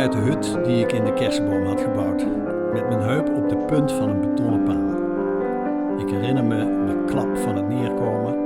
[0.00, 2.26] Uit de hut die ik in de kersenboom had gebouwd,
[2.72, 5.98] met mijn heup op de punt van een betonnen paal.
[5.98, 8.36] Ik herinner me de klap van het neerkomen,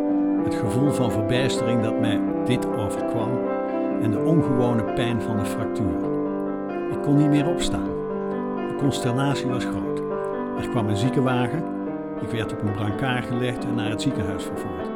[0.45, 3.31] het gevoel van verbijstering dat mij dit overkwam
[4.03, 5.99] en de ongewone pijn van de fractuur.
[6.91, 7.91] Ik kon niet meer opstaan.
[8.69, 9.99] De consternatie was groot.
[10.59, 11.65] Er kwam een ziekenwagen,
[12.21, 14.89] ik werd op een brancard gelegd en naar het ziekenhuis vervoerd.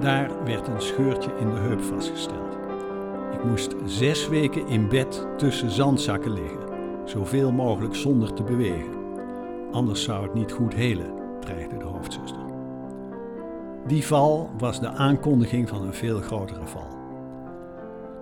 [0.00, 2.47] Daar werd een scheurtje in de heup vastgesteld.
[3.38, 6.68] Ik moest zes weken in bed tussen zandzakken liggen,
[7.04, 8.94] zoveel mogelijk zonder te bewegen.
[9.72, 12.46] Anders zou het niet goed helen, dreigde de hoofdzuster.
[13.86, 16.96] Die val was de aankondiging van een veel grotere val.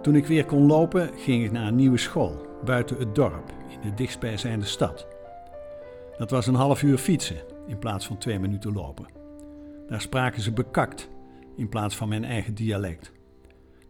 [0.02, 3.80] Toen ik weer kon lopen, ging ik naar een nieuwe school, buiten het dorp, in
[3.88, 5.06] de dichtstbijzijnde stad.
[6.18, 9.06] Dat was een half uur fietsen in plaats van twee minuten lopen.
[9.88, 11.08] Daar spraken ze bekakt
[11.56, 13.14] in plaats van mijn eigen dialect.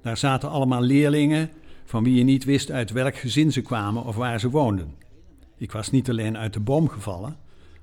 [0.07, 1.51] Daar zaten allemaal leerlingen
[1.85, 4.95] van wie je niet wist uit welk gezin ze kwamen of waar ze woonden.
[5.57, 7.37] Ik was niet alleen uit de boom gevallen,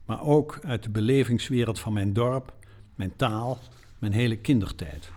[0.05, 2.53] maar ook uit de belevingswereld van mijn dorp,
[2.95, 3.57] mijn taal,
[3.99, 5.11] mijn hele kindertijd.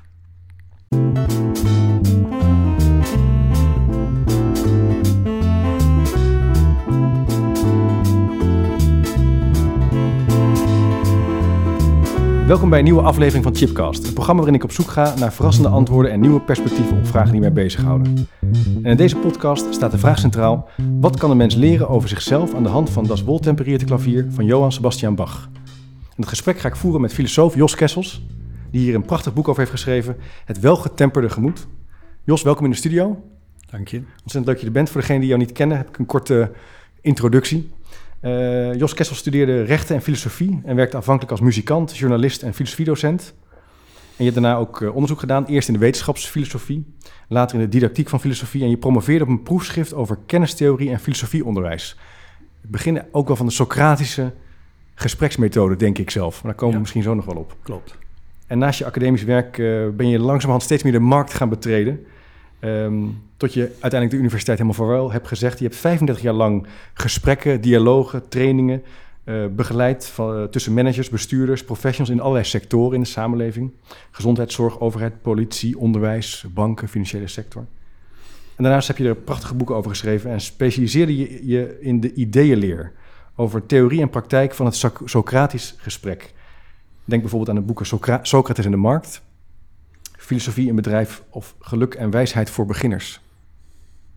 [12.47, 15.33] Welkom bij een nieuwe aflevering van Chipcast, een programma waarin ik op zoek ga naar
[15.33, 18.29] verrassende antwoorden en nieuwe perspectieven op vragen die mij bezighouden.
[18.83, 20.69] En in deze podcast staat de vraag centraal:
[21.01, 24.45] wat kan een mens leren over zichzelf aan de hand van Das Woltempereerde klavier van
[24.45, 25.49] Johann Sebastian Bach?
[25.93, 28.27] En het gesprek ga ik voeren met filosoof Jos Kessels,
[28.71, 31.67] die hier een prachtig boek over heeft geschreven, Het welgetemperde gemoed.
[32.25, 33.23] Jos, welkom in de studio.
[33.71, 33.97] Dank je.
[33.97, 34.91] Ontzettend leuk dat je er bent.
[34.91, 36.51] Voor degenen die jou niet kennen, heb ik een korte
[37.01, 37.71] introductie.
[38.22, 43.34] Uh, Jos Kessel studeerde rechten en filosofie en werkte aanvankelijk als muzikant, journalist en filosofiedocent.
[44.16, 46.94] En je hebt daarna ook uh, onderzoek gedaan, eerst in de wetenschapsfilosofie,
[47.28, 48.62] later in de didactiek van filosofie.
[48.62, 51.97] En je promoveerde op een proefschrift over kennistheorie en filosofieonderwijs.
[52.60, 54.33] Het begin ook wel van de Socratische
[54.94, 56.34] gespreksmethode, denk ik zelf.
[56.34, 56.75] Maar daar komen Ja.
[56.75, 57.56] we misschien zo nog wel op.
[57.62, 57.97] Klopt.
[58.47, 62.06] En naast je academisch werk uh, ben je langzamerhand steeds meer de markt gaan betreden.
[62.66, 65.59] Um, tot je uiteindelijk de universiteit helemaal vaarwel hebt gezegd.
[65.59, 68.82] Je hebt 35 jaar lang gesprekken, dialogen, trainingen
[69.25, 73.72] uh, begeleid van, uh, tussen managers, bestuurders, professionals in allerlei sectoren in de samenleving.
[74.10, 77.66] Gezondheidszorg, overheid, politie, onderwijs, banken, financiële sector.
[78.57, 82.15] En daarnaast heb je er prachtige boeken over geschreven en specialiseerde je je in de
[82.15, 82.92] ideeënleer
[83.34, 86.34] over theorie en praktijk van het Soc Socratisch gesprek.
[87.04, 89.22] Denk bijvoorbeeld aan de boeken Socra Socrates in de markt,
[90.27, 93.21] Filosofie in bedrijf of Geluk en wijsheid voor beginners.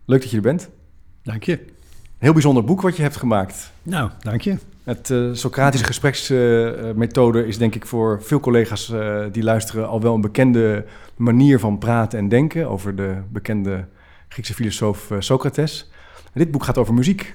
[0.04, 0.68] Leuk dat je er bent.
[1.22, 1.64] Dank je.
[2.18, 3.72] Heel bijzonder boek wat je hebt gemaakt.
[3.82, 4.56] Nou, dank je.
[4.84, 10.00] Het uh, Socratische gespreksmethode uh, is denk ik voor veel collega's uh, die luisteren al
[10.00, 10.86] wel een bekende
[11.16, 13.86] manier van praten en denken over de bekende
[14.28, 15.90] Griekse filosoof uh, Socrates.
[16.24, 17.34] En dit boek gaat over muziek.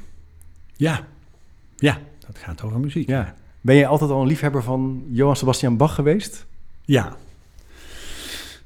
[0.73, 1.07] Ja,
[1.75, 3.07] ja, dat gaat over muziek.
[3.07, 3.33] Ja.
[3.61, 6.45] Ben je altijd al een liefhebber van Johann Sebastian Bach geweest?
[6.81, 7.15] Ja.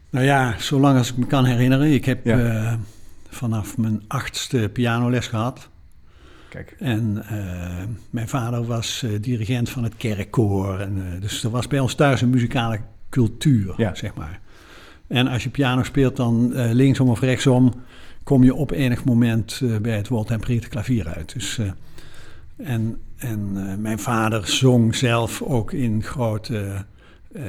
[0.10, 1.94] Nou ja, zolang als ik me kan herinneren.
[1.94, 2.38] Ik heb Ja.
[2.40, 2.74] eh,
[3.30, 5.70] vanaf mijn achtste pianoles gehad.
[6.50, 10.80] Kijk, En eh, mijn vader was eh, dirigent van het kerkkoor.
[10.80, 12.80] En, dus er was bij ons thuis een muzikale
[13.10, 13.96] cultuur, Ja.
[13.96, 14.40] zeg maar.
[15.08, 17.74] En als je piano speelt, dan linksom of rechtsom...
[18.24, 21.34] kom je op enig moment bij het woltempererte klavier uit.
[21.34, 21.60] Dus,
[22.58, 26.86] en en mijn vader zong zelf ook in grote...
[27.32, 27.44] eh,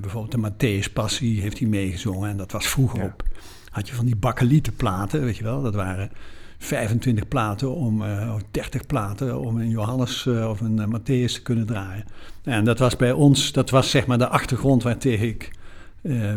[0.00, 2.30] bijvoorbeeld de Matthäus Passie heeft hij meegezongen.
[2.30, 3.04] En dat was vroeger Ja.
[3.04, 3.22] op...
[3.70, 5.62] Had je van die bakkelietenplaten, weet je wel.
[5.62, 6.10] Dat waren
[6.58, 11.42] 25 platen om, eh, of 30 platen om een Johannes eh, of een Matthäus te
[11.42, 12.04] kunnen draaien.
[12.42, 15.50] En dat was bij ons, dat was zeg maar de achtergrond waartegen ik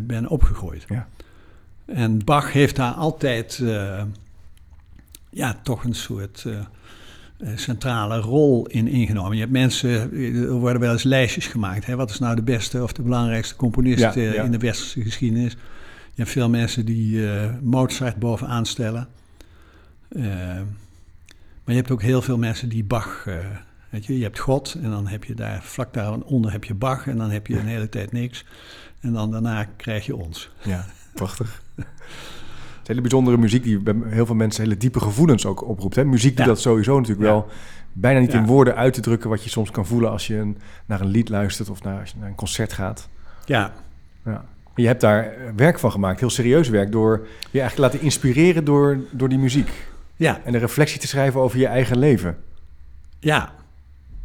[0.01, 0.85] ben opgegroeid.
[0.87, 1.07] Ja.
[1.85, 3.63] En Bach heeft daar altijd
[5.29, 6.45] ja, toch een soort
[7.55, 9.33] centrale rol in ingenomen.
[9.33, 11.85] Je hebt mensen, er worden wel eens lijstjes gemaakt.
[11.85, 11.95] Hè?
[11.95, 14.43] Wat is nou de beste of de belangrijkste componist Ja, eh, ja.
[14.43, 15.51] in de westerse geschiedenis?
[16.17, 19.07] Je hebt veel mensen die eh, Mozart bovenaan stellen.
[20.09, 20.23] Eh,
[21.63, 23.23] maar je hebt ook heel veel mensen die Bach...
[23.27, 23.35] eh,
[23.89, 27.07] weet je, je hebt God en dan heb je daar vlak daaronder heb je Bach...
[27.07, 28.45] en dan heb je een hele tijd niks.
[28.99, 30.49] En dan daarna krijg je ons.
[30.63, 31.61] ja, prachtig.
[32.87, 35.95] Is hele bijzondere muziek die bij heel veel mensen hele diepe gevoelens ook oproept.
[35.95, 36.05] Hè?
[36.05, 36.51] Muziek doet Ja.
[36.51, 37.47] dat sowieso natuurlijk wel
[37.93, 40.57] bijna niet in woorden uit te drukken wat je soms kan voelen als je een,
[40.85, 43.07] naar een lied luistert of naar, als je naar een concert gaat.
[43.45, 43.73] Ja,
[44.25, 44.45] Ja.
[44.75, 48.63] Je hebt daar eh, werk van gemaakt, heel serieus werk, door je eigenlijk laten inspireren
[48.65, 49.69] door, door die muziek.
[50.15, 52.37] ja, En een reflectie te schrijven over je eigen leven.
[53.19, 53.53] ja.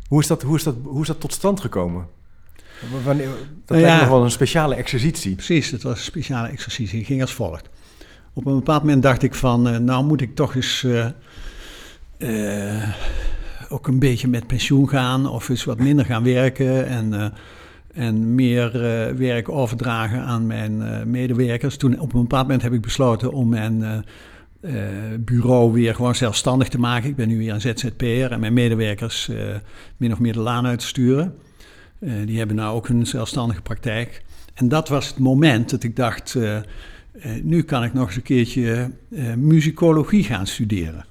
[0.09, 2.07] Hoe is dat, hoe is dat, hoe is dat tot stand gekomen?
[3.05, 3.37] Wanneer, dat
[3.79, 5.35] Nou lijkt me wel een speciale exercitie.
[5.35, 6.99] Precies, het was een speciale exercitie.
[6.99, 7.69] Het ging als volgt.
[8.35, 11.07] Op een bepaald moment dacht ik van, eh, nou moet ik toch eens eh,
[12.79, 12.89] eh,
[13.69, 17.33] ook een beetje met pensioen gaan of eens wat minder gaan werken en,
[17.95, 18.73] en meer
[19.17, 21.77] werk overdragen aan mijn medewerkers.
[21.77, 24.05] Toen op een bepaald moment heb ik besloten om mijn
[25.19, 27.09] bureau weer gewoon zelfstandig te maken.
[27.09, 29.31] Ik ben nu weer een ZZP'er en mijn medewerkers
[29.97, 31.35] min of meer de laan uit te sturen.
[32.25, 34.23] Die hebben nou ook een zelfstandige praktijk.
[34.55, 36.37] En dat was het moment dat ik dacht,
[37.13, 41.05] eh, nu kan ik nog eens een keertje eh, muzikologie gaan studeren.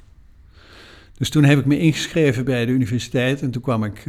[1.17, 4.05] Dus toen heb ik me ingeschreven bij de universiteit en toen kwam ik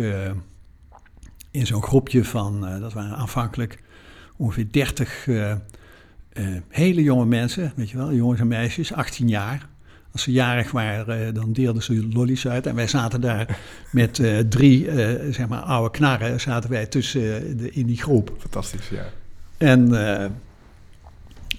[1.50, 3.78] in zo'n groepje van, dat waren aanvankelijk
[4.42, 5.58] ongeveer 30 eh, eh,
[6.68, 9.68] hele jonge mensen, weet je wel, jongens en meisjes, 18 jaar.
[10.12, 12.66] Als ze jarig waren, dan deelden ze lollies uit.
[12.66, 13.58] En wij zaten daar
[13.90, 14.84] met drie,
[15.30, 18.34] zeg maar, oude knarren, zaten wij tussen de, in die groep.
[18.38, 19.04] Fantastisch, ja.
[19.58, 19.88] En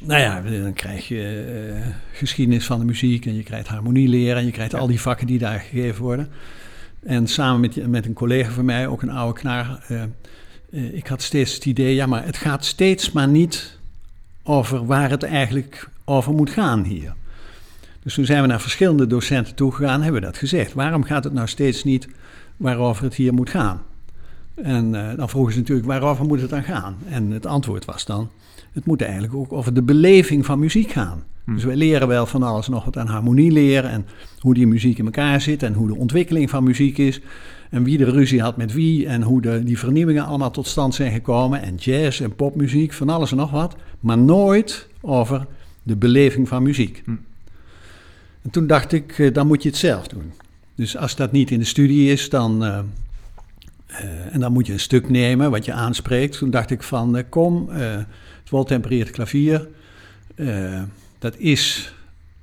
[0.06, 4.38] nou ja, dan krijg je eh, geschiedenis van de muziek en je krijgt harmonie leren
[4.38, 6.30] en je krijgt al die vakken die daar gegeven worden.
[7.04, 11.08] En samen met, met een collega van mij, ook een oude knar, eh, eh, ik
[11.08, 13.78] had steeds het idee, ja, maar het gaat steeds maar niet
[14.44, 17.14] over waar het eigenlijk over moet gaan hier.
[18.04, 20.74] Dus toen zijn we naar verschillende docenten toegegaan en hebben we dat gezegd.
[20.74, 22.08] Waarom gaat het nou steeds niet
[22.58, 23.82] waarover het hier moet gaan?
[24.56, 26.98] En dan vroegen ze natuurlijk, waarover moet het dan gaan?
[27.10, 28.30] En het antwoord was dan,
[28.74, 31.24] het moet eigenlijk ook over de beleving van muziek gaan.
[31.44, 31.54] Hm.
[31.54, 34.06] Dus wij leren wel van alles nog wat aan harmonie leren en
[34.40, 37.22] hoe die muziek in elkaar zit en hoe de ontwikkeling van muziek is.
[37.70, 40.96] En wie de ruzie had met wie en hoe de, die vernieuwingen allemaal tot stand
[40.96, 41.62] zijn gekomen.
[41.62, 43.76] En jazz en popmuziek, van alles en nog wat.
[44.00, 45.48] Maar nooit over
[45.84, 47.02] de beleving van muziek.
[47.06, 47.12] Hm.
[48.42, 50.32] En toen dacht ik, eh, dan moet je het zelf doen.
[50.76, 52.64] Dus als dat niet in de studie is, dan...
[52.64, 52.80] eh,
[54.32, 56.38] en dan moet je een stuk nemen wat je aanspreekt.
[56.38, 57.96] Toen dacht ik van, eh, kom, eh,
[58.42, 59.68] het woltempereerd klavier...
[60.36, 60.82] eh,
[61.20, 61.94] dat is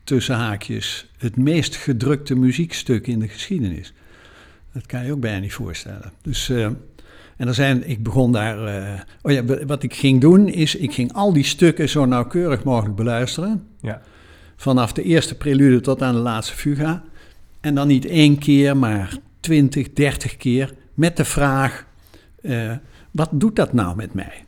[0.05, 3.93] tussen haakjes het meest gedrukte muziekstuk in de geschiedenis.
[4.73, 6.13] Dat kan je ook bijna niet voorstellen.
[6.23, 6.65] Dus, eh,
[7.37, 8.67] en er zijn, ik begon daar.
[8.67, 12.05] eh, oh ja, wa- wat ik ging doen is, ik ging al die stukken zo
[12.05, 13.67] nauwkeurig mogelijk beluisteren.
[13.81, 14.03] Ja.
[14.57, 17.03] Vanaf de eerste prelude tot aan de laatste fuga.
[17.61, 20.73] En dan niet één keer, maar twintig, dertig keer.
[21.01, 21.85] Met de vraag:
[22.43, 22.73] eh,
[23.11, 24.45] wat doet dat nou met mij?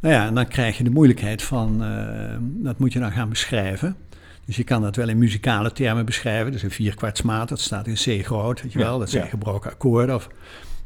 [0.00, 3.28] Nou ja, en dan krijg je de moeilijkheid van, eh, dat moet je dan gaan
[3.28, 3.96] beschrijven.
[4.44, 6.52] Dus je kan dat wel in muzikale termen beschrijven.
[6.52, 8.98] Dus een vierkwartsmaat, dat staat in C groot, weet je wel.
[8.98, 9.28] Dat zijn ja.
[9.28, 10.14] gebroken akkoorden.
[10.14, 10.28] Of,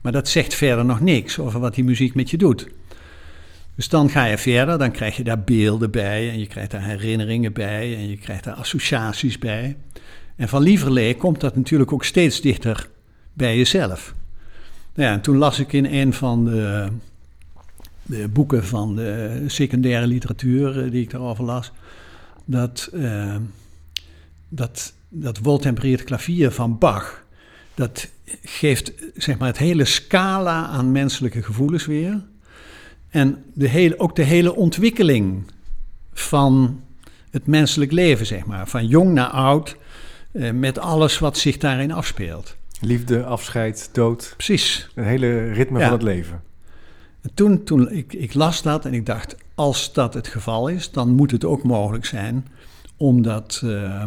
[0.00, 2.68] maar dat zegt verder nog niks over wat die muziek met je doet.
[3.74, 6.84] Dus dan ga je verder, dan krijg je daar beelden bij en je krijgt daar
[6.84, 9.76] herinneringen bij en je krijgt daar associaties bij.
[10.36, 12.88] En van lieverlee komt dat natuurlijk ook steeds dichter
[13.32, 14.14] bij jezelf.
[14.96, 16.88] Nou ja, en toen las ik in een van de,
[18.02, 21.72] de boeken van de secundaire literatuur eh, die ik daarover las,
[22.44, 23.36] dat, eh,
[24.48, 27.24] dat, dat woltempereerd klavier van Bach,
[27.74, 28.08] dat
[28.42, 32.24] geeft zeg maar het hele scala aan menselijke gevoelens weer.
[33.08, 35.50] En de hele, ook de hele ontwikkeling
[36.12, 36.80] van
[37.30, 38.68] het menselijk leven, zeg maar.
[38.68, 39.76] Van jong naar oud,
[40.32, 42.56] eh, met alles wat zich daarin afspeelt.
[42.80, 44.32] Liefde, afscheid, dood.
[44.36, 44.88] Precies.
[44.94, 45.84] Het hele ritme Ja.
[45.84, 46.42] van het leven.
[47.22, 50.90] En toen, toen ik, ik las dat en ik dacht, als dat het geval is,
[50.90, 52.46] dan moet het ook mogelijk zijn
[52.96, 54.04] om dat eh,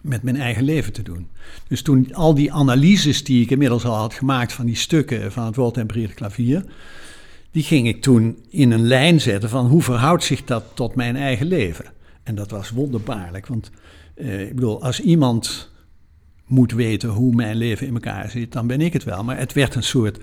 [0.00, 1.28] met mijn eigen leven te doen.
[1.68, 5.44] Dus toen al die analyses die ik inmiddels al had gemaakt van die stukken van
[5.44, 6.64] het woordtempereerde klavier,
[7.50, 11.16] die ging ik toen in een lijn zetten van hoe verhoudt zich dat tot mijn
[11.16, 11.84] eigen leven.
[12.22, 13.70] En dat was wonderbaarlijk, want
[14.14, 15.70] eh, ik bedoel, als iemand
[16.46, 19.24] moet weten hoe mijn leven in elkaar zit, dan ben ik het wel.
[19.24, 20.18] Maar het werd een soort,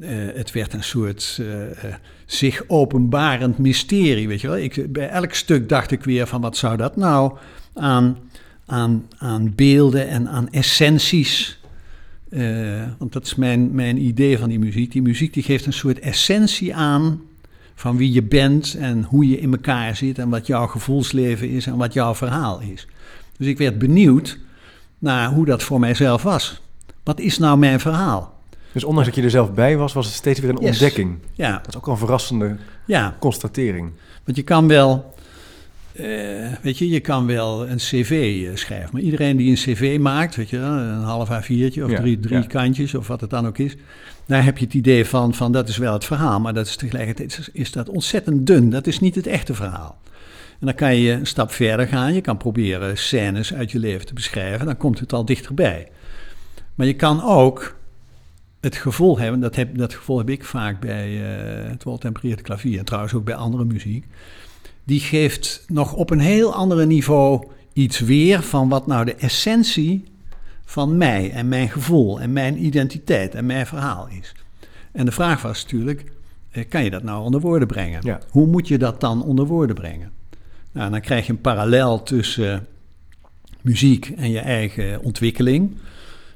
[0.00, 1.94] eh, het werd een soort eh, eh,
[2.26, 4.56] zich openbarend mysterie, weet je wel.
[4.56, 7.36] Ik, bij elk stuk dacht ik weer van wat zou dat nou
[7.74, 8.18] aan,
[8.66, 11.60] aan, aan beelden en aan essenties.
[12.98, 14.92] want dat is mijn, mijn idee van die muziek.
[14.92, 17.20] Die muziek die geeft een soort essentie aan
[17.74, 21.66] van wie je bent en hoe je in elkaar zit en wat jouw gevoelsleven is
[21.66, 22.86] en wat jouw verhaal is.
[23.36, 24.38] Dus ik werd benieuwd
[24.98, 26.60] naar hoe dat voor mijzelf was.
[27.04, 28.36] Wat is nou mijn verhaal?
[28.72, 30.68] Dus ondanks dat je er zelf bij was, was het steeds weer een Yes.
[30.70, 31.18] ontdekking.
[31.34, 33.90] Ja, Dat is ook een verrassende ja constatering.
[34.24, 35.14] want je kan wel,
[35.92, 36.04] eh,
[36.62, 38.88] weet je, je kan wel een cv eh, schrijven.
[38.92, 42.20] Maar iedereen die een cv maakt, weet je, wel, een half A4'tje of Ja, drie,
[42.20, 42.46] drie ja.
[42.46, 43.76] kantjes of wat het dan ook is.
[44.26, 46.76] Daar heb je het idee van, van dat is wel het verhaal, maar dat is
[46.76, 48.70] tegelijkertijd is, is dat ontzettend dun.
[48.70, 49.98] Dat is niet het echte verhaal.
[50.60, 52.14] En dan kan je een stap verder gaan.
[52.14, 54.66] Je kan proberen scènes uit je leven te beschrijven.
[54.66, 55.88] Dan komt het al dichterbij.
[56.74, 57.76] Maar je kan ook
[58.60, 62.78] het gevoel hebben, dat, heb, dat gevoel heb ik vaak bij eh het weltempereerde klavier
[62.78, 64.06] en trouwens ook bij andere muziek.
[64.84, 70.04] Die geeft nog op een heel ander niveau iets weer van wat nou de essentie
[70.64, 74.34] van mij en mijn gevoel en mijn identiteit en mijn verhaal is.
[74.92, 76.04] En de vraag was natuurlijk,
[76.50, 78.00] eh, kan je dat nou onder woorden brengen?
[78.02, 78.20] Ja.
[78.30, 80.12] Hoe moet je dat dan onder woorden brengen?
[80.72, 82.66] Nou, dan krijg je een parallel tussen
[83.60, 85.76] muziek en je eigen ontwikkeling.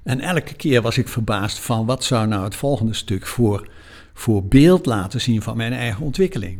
[0.02, 3.68] En elke keer was ik verbaasd van wat zou nou het volgende stuk voor,
[4.14, 6.58] voor beeld laten zien van mijn eigen ontwikkeling.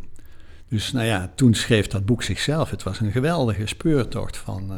[0.69, 2.71] Dus nou ja, toen schreef dat boek zichzelf.
[2.71, 4.77] Het was een geweldige speurtocht van, eh,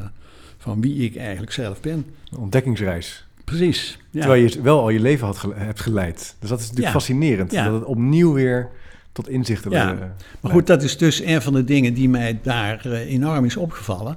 [0.59, 2.07] van wie ik eigenlijk zelf ben.
[2.33, 3.27] Een ontdekkingsreis.
[3.45, 3.99] Precies.
[4.11, 4.21] Ja.
[4.21, 6.37] Terwijl je wel al je leven had gele- hebt geleid.
[6.41, 7.01] Dus dat is natuurlijk Ja.
[7.01, 7.53] fascinerend.
[7.53, 7.65] Ja.
[7.65, 8.69] Dat het opnieuw weer
[9.15, 9.93] tot inzichten Ja.
[9.93, 9.99] eh,
[10.41, 13.57] Maar goed, dat is dus een van de dingen die mij daar eh, enorm is
[13.57, 14.17] opgevallen.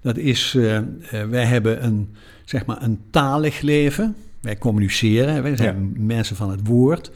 [0.00, 0.78] Dat is, eh,
[1.30, 4.16] wij hebben een, zeg maar een talig leven.
[4.40, 7.10] Wij communiceren, wij zijn mensen van het woord.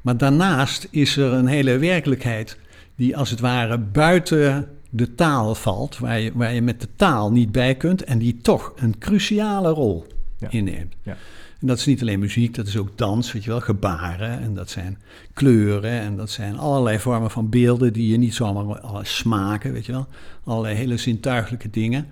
[0.00, 2.56] Maar daarnaast is er een hele werkelijkheid
[2.96, 7.32] die als het ware buiten de taal valt, waar je, waar je met de taal
[7.32, 10.06] niet bij kunt en die toch een cruciale rol
[10.38, 10.50] Ja.
[10.50, 10.94] inneemt.
[11.02, 11.16] Ja.
[11.60, 14.40] En dat is niet alleen muziek, dat is ook dans, weet je wel, gebaren.
[14.40, 14.98] En dat zijn
[15.32, 19.92] kleuren en dat zijn allerlei vormen van beelden die je niet zomaar smaken, weet je
[19.92, 20.06] wel.
[20.44, 22.06] Allerlei hele zintuigelijke dingen.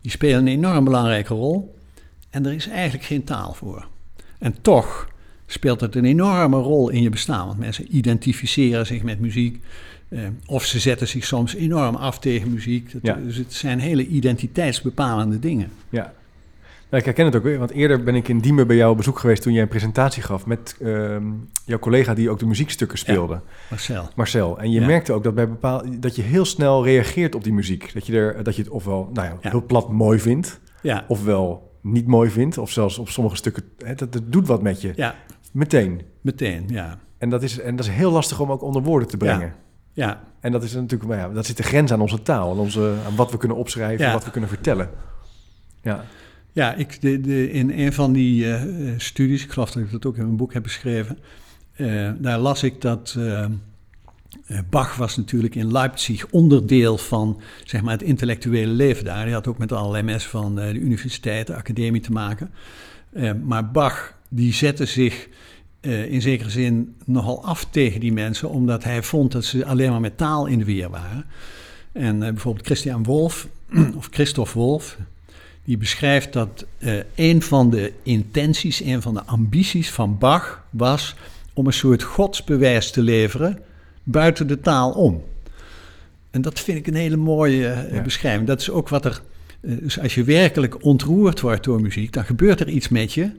[0.00, 1.74] Die spelen een enorm belangrijke rol.
[2.30, 3.88] En er is eigenlijk geen taal voor.
[4.38, 5.08] En toch
[5.46, 7.46] speelt het een enorme rol in je bestaan.
[7.46, 9.62] Want mensen identificeren zich met muziek.
[10.08, 12.92] Eh, of ze zetten zich soms enorm af tegen muziek.
[12.92, 13.14] Dat- Ja.
[13.14, 15.70] Dus het zijn hele identiteitsbepalende dingen.
[15.90, 16.12] Ja.
[16.96, 18.96] Nou, ik herken het ook weer, want eerder ben ik in Diemen bij jou op
[18.96, 21.24] bezoek geweest toen jij een presentatie gaf met ehm,
[21.64, 24.08] jouw collega die ook de muziekstukken speelde, Marcel.
[24.14, 24.58] Marcel.
[24.58, 24.86] En je Ja.
[24.86, 27.94] merkte ook dat, bij bepaal, dat je heel snel reageert op die muziek.
[27.94, 30.60] Dat je, er, dat je het ofwel nou ja, heel plat mooi vindt,
[31.08, 34.80] ofwel niet mooi vindt, of zelfs op sommige stukken, hè, dat, dat doet wat met
[34.80, 34.92] je.
[34.96, 35.14] ja,
[35.52, 36.00] Meteen.
[36.20, 36.98] meteen, ja.
[37.18, 39.54] En dat, is, en dat is heel lastig om ook onder woorden te brengen.
[39.92, 42.58] Ja, En dat is natuurlijk, nou ja, dat zit de grens aan onze taal, aan,
[42.58, 44.90] onze, aan wat we kunnen opschrijven, wat we kunnen vertellen.
[45.82, 46.04] Ja,
[46.56, 48.62] ja ik, de, in een van die eh,
[48.96, 51.18] studies, ik geloof dat ik dat ook in mijn boek heb beschreven,
[51.72, 53.46] eh, daar las ik dat eh,
[54.70, 59.22] Bach was natuurlijk in Leipzig onderdeel van zeg maar, het intellectuele leven daar.
[59.22, 62.50] Hij had ook met allerlei mensen van de universiteit, de academie te maken.
[63.44, 65.28] Maar Bach die zette zich
[65.80, 70.00] in zekere zin nogal af tegen die mensen, omdat hij vond dat ze alleen maar
[70.00, 71.24] met taal in de weer waren.
[71.92, 73.48] En bijvoorbeeld Christian Wolff,
[73.96, 74.98] of Christoph Wolff,
[75.66, 81.14] die beschrijft dat eh, een van de intenties, een van de ambities van Bach was
[81.52, 83.58] om een soort godsbewijs te leveren
[84.02, 85.24] buiten de taal om.
[86.30, 88.02] En dat vind ik een hele mooie eh, Ja.
[88.02, 88.46] beschrijving.
[88.46, 89.20] Dat is ook wat er.
[89.60, 93.30] eh, dus als je werkelijk ontroerd wordt door muziek, dan gebeurt er iets met je.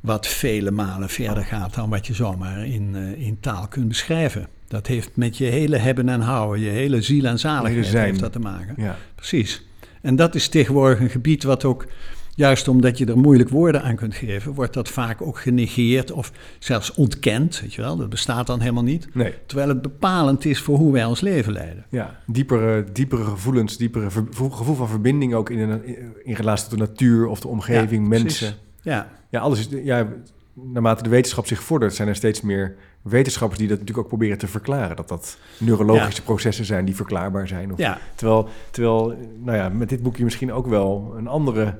[0.00, 4.48] Wat vele malen verder gaat dan wat je zomaar in, in taal kunt beschrijven.
[4.68, 8.32] Dat heeft met je hele hebben en houden, je hele ziel en zaligheid heeft dat
[8.32, 8.74] te maken.
[8.76, 8.96] ja.
[9.14, 9.62] Precies.
[10.00, 11.86] En dat is tegenwoordig een gebied wat ook
[12.34, 16.32] juist omdat je er moeilijk woorden aan kunt geven, wordt dat vaak ook genegeerd of
[16.58, 17.60] zelfs ontkend.
[17.60, 19.14] Weet je wel, dat bestaat dan helemaal niet.
[19.14, 19.34] Nee.
[19.46, 21.84] Terwijl het bepalend is voor hoe wij ons leven leiden.
[21.88, 25.84] Ja, diepere, diepere gevoelens, diepere gevoel van verbinding ook in, een,
[26.24, 28.54] in relatie tot de natuur of de omgeving, Ja, mensen.
[28.82, 30.08] Ja, Ja, alles is, ja,
[30.54, 34.38] naarmate de wetenschap zich vordert, zijn er steeds meer wetenschappers die dat natuurlijk ook proberen
[34.38, 34.96] te verklaren.
[34.96, 37.72] Dat dat neurologische processen zijn die verklaarbaar zijn.
[37.72, 41.78] Of, ja, Terwijl, terwijl, nou ja, met dit boekje misschien ook wel een andere,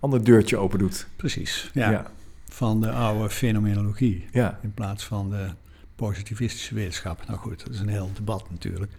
[0.00, 1.06] ander deurtje open doet.
[1.16, 1.70] precies.
[1.72, 1.90] Ja.
[1.90, 2.10] ja.
[2.48, 4.58] Van de oude fenomenologie ja.
[4.62, 5.46] in plaats van de
[5.96, 7.26] positivistische wetenschap.
[7.26, 8.92] Nou goed, dat is een heel debat natuurlijk.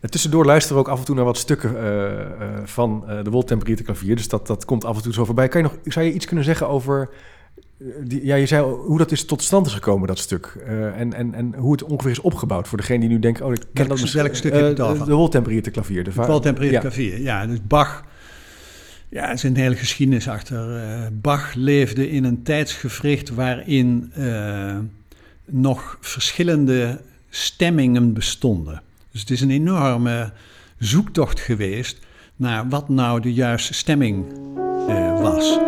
[0.00, 3.24] En tussendoor luisteren we ook af en toe naar wat stukken eh, eh, van eh,
[3.24, 4.16] de Woltemperierten klavier.
[4.16, 5.48] Dus dat, dat komt af en toe zo voorbij.
[5.48, 7.08] Kan je nog, zou je iets kunnen zeggen over...
[7.78, 10.56] eh, Die, ja, je zei al hoe dat is tot stand is gekomen, dat stuk.
[10.66, 12.68] Eh, en, en, en hoe het ongeveer is opgebouwd.
[12.68, 14.76] Voor degene die nu denkt, oh, ik ken Welk- dat misschien- welk stuk eh, heb
[14.76, 15.60] de-?
[15.62, 16.04] De klavier.
[16.04, 16.80] De Waltemperierten ja.
[16.80, 17.20] klavier.
[17.20, 18.04] Ja, dus Bach.
[19.08, 20.76] Ja, er is een hele geschiedenis achter.
[20.76, 24.76] Eh, Bach leefde in een tijdsgevricht waarin eh,
[25.44, 28.82] nog verschillende stemmingen bestonden.
[29.12, 30.32] Dus het is een enorme
[30.78, 31.98] zoektocht geweest
[32.36, 34.24] naar wat nou de juiste stemming
[34.88, 35.58] eh, was.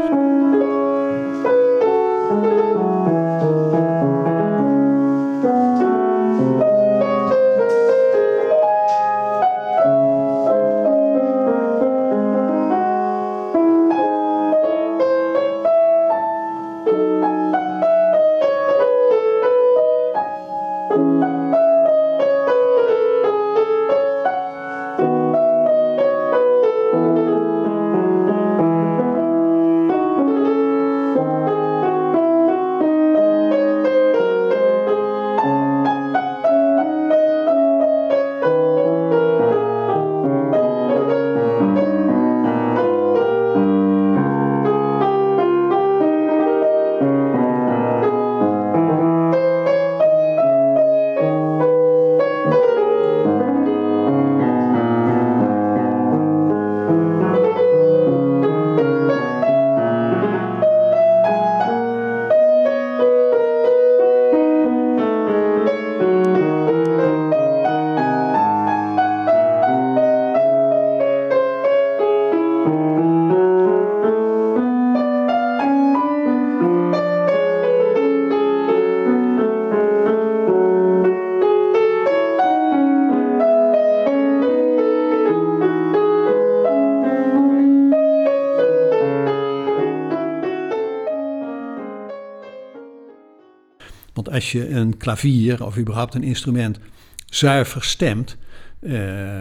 [94.38, 96.79] Als je een klavier of überhaupt een instrument
[97.27, 98.37] zuiver stemt.
[98.81, 99.40] eh,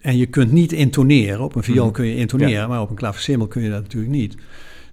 [0.00, 1.40] en je kunt niet intoneren.
[1.40, 1.94] Op een viool Mhm.
[1.94, 2.66] kun je intoneren, Ja.
[2.66, 4.36] maar op een klavecimbal kun je dat natuurlijk niet.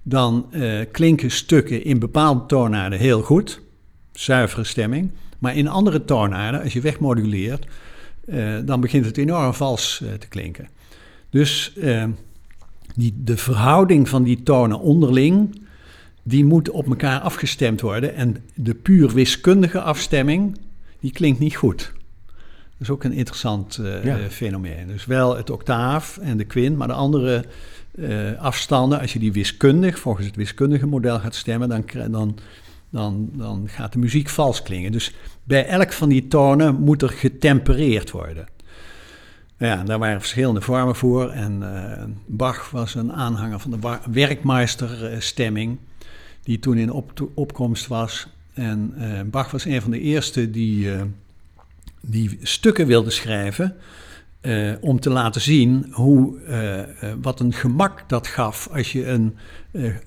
[0.03, 3.61] Dan eh, klinken stukken in bepaalde toonaarden heel goed.
[4.11, 5.11] Zuivere stemming.
[5.39, 7.65] Maar in andere toonaarden, als je wegmoduleert,
[8.25, 10.67] eh, dan begint het enorm vals te klinken.
[11.29, 11.73] Dus
[12.95, 15.61] die, de verhouding van die tonen onderling,
[16.29, 18.15] die moet op elkaar afgestemd worden.
[18.15, 20.57] En de puur wiskundige afstemming,
[20.99, 21.91] die klinkt niet goed.
[22.25, 24.17] Dat is ook een interessant eh, Ja.
[24.29, 24.87] fenomeen.
[24.87, 27.45] Dus wel het octaaf en de kwint, maar de andere
[27.95, 32.37] eh, afstanden, als je die wiskundig, volgens het wiskundige model gaat stemmen, dan, dan,
[32.89, 34.91] dan, dan gaat de muziek vals klinken.
[34.91, 35.13] Dus
[35.43, 38.47] bij elk van die tonen moet er getempereerd worden.
[39.57, 41.29] Nou Ja, daar waren verschillende vormen voor.
[41.29, 45.77] En eh, Bach was een aanhanger van de werkmeisterstemming,
[46.49, 48.27] die toen in op- opkomst was.
[48.53, 51.01] En eh, Bach was een van de eerste die, eh,
[52.01, 53.75] die stukken wilde schrijven.
[54.41, 56.37] eh, om te laten zien hoe,
[57.21, 59.35] wat een gemak dat gaf als je een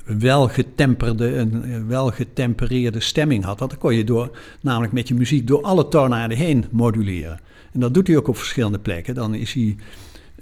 [0.05, 3.59] welgetemperde, een welgetempereerde stemming had.
[3.59, 7.41] Want dan kon je door, namelijk met je muziek door alle toonaarden heen moduleren.
[7.73, 9.15] En dat doet hij ook op verschillende plekken.
[9.15, 9.77] Dan is hij,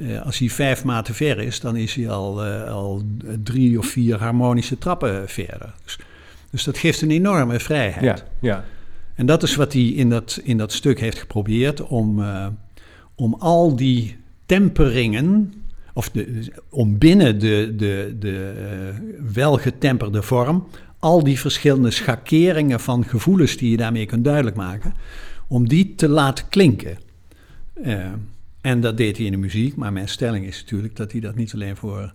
[0.00, 3.02] eh, als hij vijf maten ver is, dan is hij al, eh, al
[3.42, 5.74] drie of vier harmonische trappen verder.
[5.84, 5.98] Dus,
[6.50, 8.18] dus dat geeft een enorme vrijheid.
[8.18, 8.64] Ja, ja.
[9.14, 12.46] En dat is wat hij in dat, in dat stuk heeft geprobeerd om, eh,
[13.14, 15.54] om al die temperingen,
[15.92, 18.54] of de, om binnen de, de, de
[19.32, 20.66] welgetemperde vorm,
[20.98, 24.94] al die verschillende schakeringen van gevoelens die je daarmee kunt duidelijk maken,
[25.48, 26.98] om die te laten klinken.
[28.60, 31.34] En dat deed hij in de muziek, maar mijn stelling is natuurlijk dat hij dat
[31.34, 32.12] niet alleen voor,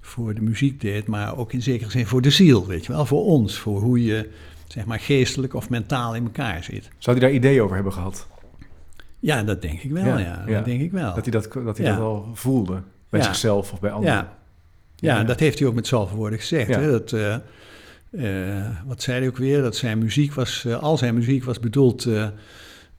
[0.00, 3.06] voor de muziek deed, maar ook in zekere zin voor de ziel, weet je wel,
[3.06, 4.30] voor ons, voor hoe je
[4.66, 6.88] zeg maar geestelijk of mentaal in elkaar zit.
[6.98, 8.26] Zou hij daar ideeën over hebben gehad?
[9.18, 10.18] Ja, dat denk ik wel, ja.
[10.18, 10.54] Ja, ja.
[10.54, 11.14] Dat denk ik wel.
[11.14, 11.92] Dat hij dat, dat, hij Ja.
[11.96, 14.14] dat al voelde bij zichzelf of bij anderen?
[14.14, 14.40] ja.
[14.96, 16.74] Ja, dat heeft hij ook met zoveel woorden gezegd.
[16.74, 16.90] Hè?
[16.90, 17.34] Dat, eh,
[18.10, 19.62] eh, wat zei hij ook weer?
[19.62, 22.08] Dat zijn muziek was, eh, al zijn muziek was bedoeld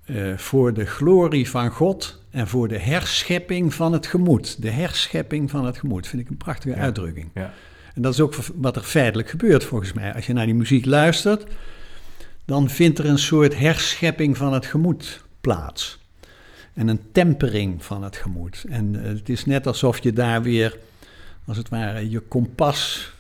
[0.06, 4.62] eh, voor de glorie van God en voor de herschepping van het gemoed.
[4.62, 6.82] De herschepping van het gemoed vind ik een prachtige Ja.
[6.82, 7.30] uitdrukking.
[7.34, 7.54] Ja.
[7.96, 10.14] En dat is ook wat er feitelijk gebeurt volgens mij.
[10.14, 11.46] Als je naar die muziek luistert,
[12.46, 16.00] dan vindt er een soort herschepping van het gemoed plaats.
[16.74, 18.66] En een tempering van het gemoed.
[18.70, 20.78] En eh, het is net alsof je daar weer,
[21.46, 23.12] als het ware, je kompas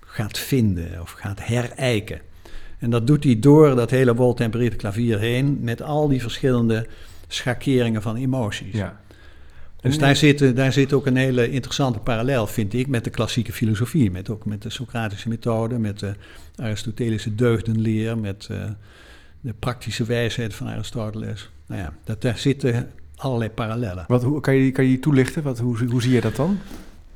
[0.00, 2.20] gaat vinden of gaat herijken.
[2.80, 6.86] En dat doet hij door dat hele woltempereerde klavier heen met al die verschillende
[7.28, 8.74] schakeringen van emoties.
[8.74, 9.00] Ja.
[9.80, 13.10] Dus daar zit, eh, daar zit ook een hele interessante parallel, vind ik, met de
[13.10, 14.10] klassieke filosofie.
[14.10, 16.14] Met, ook met de Socratische methode, met de
[16.56, 18.56] Aristotelische deugdenleer, met eh,
[19.40, 21.50] de praktische wijsheid van Aristoteles.
[21.66, 24.04] Nou ja, dat, daar zitten allerlei parallellen.
[24.08, 25.42] Wat, hoe, kan, je, kan je toelichten?
[25.42, 26.58] Wat, hoe, hoe zie je dat dan?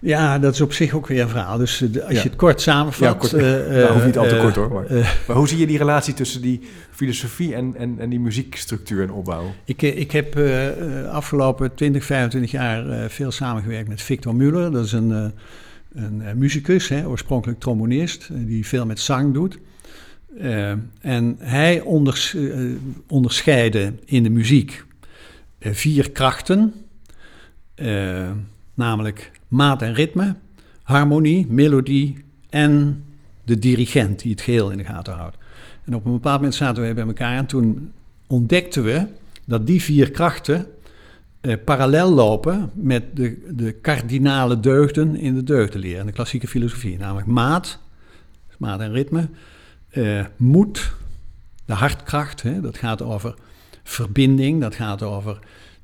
[0.04, 1.58] Ja, dat is op zich ook weer een verhaal.
[1.58, 2.22] Dus eh, als Ja.
[2.22, 3.00] je het kort samenvat...
[3.08, 3.32] Ja, kort.
[3.32, 3.40] eh,
[3.82, 6.14] Nou, hoeft niet al te eh, kort, hoor, maar- Maar hoe zie je die relatie
[6.14, 9.54] tussen die filosofie en, en, en die muziekstructuur en opbouw?
[9.64, 10.68] Ik, ik heb eh,
[11.02, 14.70] eh, afgelopen 20, 25 jaar eh, veel samengewerkt met Victor Muller.
[14.70, 19.58] Dat is een, eh, een muzikus, hè, oorspronkelijk trombonist, die veel met zang doet.
[21.00, 22.36] En hij onders,
[23.08, 24.84] onderscheidde in de muziek
[25.60, 26.72] vier krachten,
[28.74, 30.34] namelijk maat en ritme,
[30.82, 33.04] harmonie, melodie en
[33.44, 35.36] de dirigent die het geheel in de gaten houdt.
[35.84, 37.92] En op een bepaald moment zaten wij bij elkaar en toen
[38.26, 39.06] ontdekten we
[39.44, 40.66] dat die vier krachten
[41.40, 46.98] eh, parallel lopen met de, de kardinale deugden in de deugdenleer en de klassieke filosofie.
[46.98, 47.78] Namelijk maat,
[48.58, 49.28] maat en ritme,
[49.90, 50.92] eh, moed,
[51.64, 53.34] de hartkracht, hè, dat gaat over
[53.82, 55.38] verbinding, dat gaat over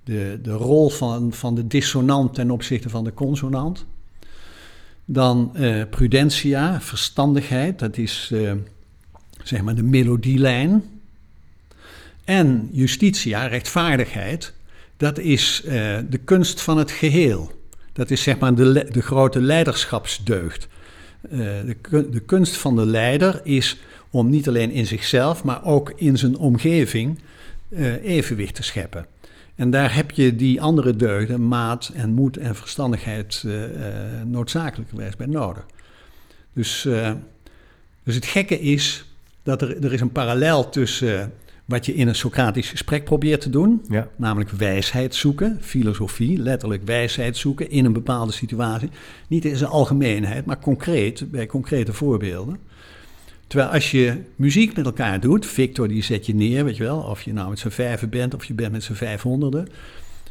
[0.04, 3.86] de, de rol van, van de dissonant ten opzichte van de consonant.
[5.04, 8.52] Dan eh, prudentia, verstandigheid, dat is eh,
[9.42, 10.84] zeg maar de melodielijn.
[12.24, 14.52] En justitia, rechtvaardigheid,
[14.96, 17.50] dat is eh, de kunst van het geheel.
[17.92, 20.68] Dat is zeg maar de, de grote leiderschapsdeugd.
[21.20, 21.76] De,
[22.10, 23.78] de kunst van de leider is
[24.10, 27.18] om niet alleen in zichzelf, maar ook in zijn omgeving
[28.02, 29.06] evenwicht te scheppen.
[29.60, 35.16] En daar heb je die andere deugden, maat en moed en verstandigheid, eh, eh, noodzakelijkerwijs
[35.16, 35.66] bij nodig.
[36.52, 37.12] Dus, eh,
[38.02, 39.04] dus het gekke is
[39.42, 41.32] dat er, er is een parallel tussen
[41.64, 44.08] wat je in een Socratisch gesprek probeert te doen, Ja.
[44.16, 48.90] namelijk wijsheid zoeken, filosofie, letterlijk wijsheid zoeken in een bepaalde situatie.
[49.28, 52.58] Niet in zijn algemeenheid, maar concreet, bij concrete voorbeelden.
[53.50, 56.98] Terwijl als je muziek met elkaar doet, Victor die zet je neer, weet je wel,
[56.98, 59.68] of je nou met z'n vijven bent of je bent met z'n vijfhonderden.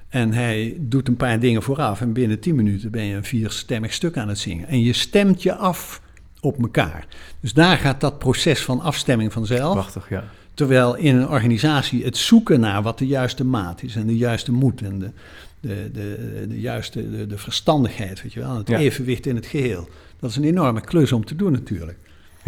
[0.09, 3.93] En hij doet een paar dingen vooraf en binnen tien minuten ben je een vierstemmig
[3.93, 4.67] stuk aan het zingen.
[4.67, 6.01] En je stemt je af
[6.39, 7.05] op elkaar.
[7.39, 9.73] Dus daar gaat dat proces van afstemming vanzelf.
[9.73, 10.23] Prachtig, ja.
[10.53, 14.51] Terwijl in een organisatie het zoeken naar wat de juiste maat is en de juiste
[14.51, 15.11] moed en de,
[15.59, 18.77] de, de, de juiste de, de verstandigheid, weet je wel, het Ja.
[18.77, 19.89] evenwicht in het geheel.
[20.19, 21.97] Dat is een enorme klus om te doen natuurlijk.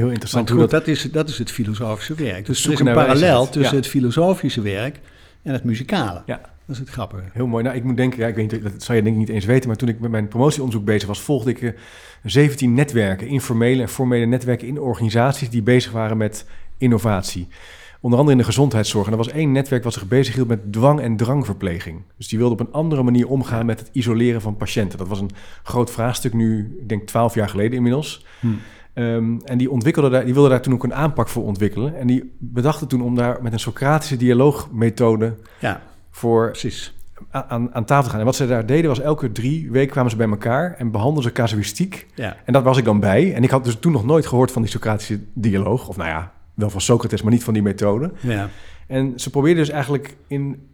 [0.01, 0.85] Heel interessant hoe goed, dat...
[0.85, 2.45] dat, is, dat is het filosofische werk.
[2.45, 4.99] Dus er is een parallel tussen het filosofische werk
[5.43, 6.21] en het muzikale.
[6.25, 6.41] Ja.
[6.65, 7.23] Dat is het grappige.
[7.33, 7.63] Heel mooi.
[7.63, 9.45] Nou, ik moet denken, ja, ik weet niet, dat zou je denk ik niet eens
[9.45, 11.71] weten, maar toen ik met mijn promotieonderzoek bezig was, volgde ik eh,
[12.23, 16.45] 17 netwerken, informele en formele netwerken in organisaties die bezig waren met
[16.77, 17.47] innovatie.
[17.99, 19.05] Onder andere in de gezondheidszorg.
[19.05, 22.01] En er was één netwerk wat zich bezighield met dwang- en drangverpleging.
[22.17, 24.97] Dus die wilde op een andere manier omgaan met het isoleren van patiënten.
[24.97, 25.31] Dat was een
[25.63, 28.25] groot vraagstuk nu, ik denk 12 jaar geleden inmiddels.
[28.39, 28.47] Hm.
[28.93, 31.95] Ehm, en die, ontwikkelde daar, die wilde daar toen ook een aanpak voor ontwikkelen.
[31.95, 36.93] En die bedachten toen om daar met een Socratische dialoogmethode Ja, voor precies.
[37.31, 38.19] aan, aan tafel te gaan.
[38.19, 41.23] En wat ze daar deden was elke drie weken kwamen ze bij elkaar en behandelden
[41.23, 42.07] ze casuïstiek.
[42.15, 43.33] Ja, En dat was ik dan bij.
[43.33, 45.87] En ik had dus toen nog nooit gehoord van die Socratische dialoog.
[45.87, 48.11] Of nou ja, wel van Socrates, maar niet van die methode.
[48.19, 48.49] ja,
[48.87, 50.67] En ze probeerden dus eigenlijk in,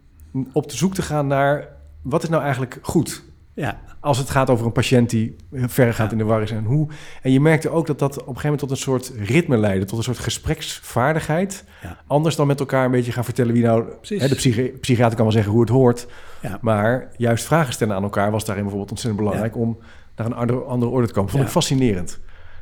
[0.52, 1.68] op te zoek te gaan naar
[2.02, 3.24] wat is nou eigenlijk goed.
[3.58, 6.16] Ja, Als het gaat over een patiënt die verregaand Ja.
[6.16, 6.50] in de war is.
[6.50, 6.88] En, hoe,
[7.22, 9.84] en je merkte ook dat dat op een gegeven moment tot een soort ritme leidde.
[9.86, 11.64] Tot een soort gespreksvaardigheid.
[11.82, 11.96] Ja.
[12.06, 13.84] Anders dan met elkaar een beetje gaan vertellen wie nou...
[14.02, 16.06] Hè, de psychi- psychiater kan wel zeggen hoe het hoort.
[16.42, 16.58] ja.
[16.60, 19.78] Maar juist vragen stellen aan elkaar was daarin bijvoorbeeld ontzettend belangrijk om
[20.16, 21.30] naar een andere, andere orde te komen.
[21.30, 22.18] Vond ik fascinerend.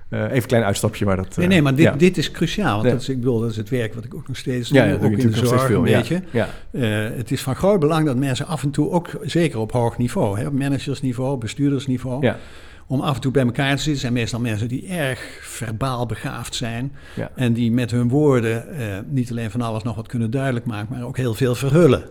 [0.08, 1.36] Eh, even een klein uitstapje, maar dat.
[1.36, 1.92] Nee, eh, nee, maar dit, ja.
[1.92, 2.72] dit is cruciaal.
[2.72, 2.90] Want Ja.
[2.90, 4.92] dat is, ik bedoel, dat is het werk wat ik ook nog steeds doe, ja,
[4.94, 5.76] ook in de zorg, veel.
[5.76, 6.22] een beetje.
[6.30, 6.48] Ja.
[6.70, 9.98] Eh, het is van groot belang dat mensen af en toe ook, zeker op hoog
[9.98, 12.32] niveau, hè, op managersniveau, bestuurdersniveau,
[12.86, 14.00] om af en toe bij elkaar te zitten.
[14.00, 16.92] Zijn meestal mensen die erg verbaal begaafd zijn
[17.34, 20.94] en die met hun woorden eh, niet alleen van alles nog wat kunnen duidelijk maken,
[20.96, 22.02] maar ook heel veel verhullen.